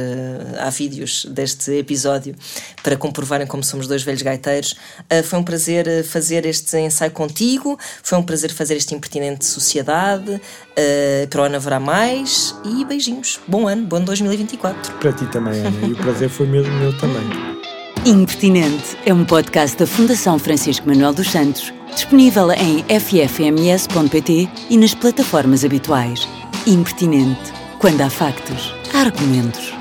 [0.60, 2.34] há vídeos deste episódio
[2.82, 4.72] para comprovarem como somos dois velhos gaiteiros.
[5.12, 10.30] Uh, foi um prazer fazer este ensaio contigo, foi um prazer fazer este impertinente sociedade.
[10.32, 13.40] Uh, para o ano haverá mais e beijinhos.
[13.46, 14.94] Bom ano, bom 2024.
[14.94, 17.64] Para ti também, Ana, e o prazer foi mesmo meu também.
[18.06, 24.92] Impertinente é um podcast da Fundação Francisco Manuel dos Santos, disponível em ffms.pt e nas
[24.92, 26.28] plataformas habituais.
[26.66, 29.72] Impertinente quando há factos, há argumentos.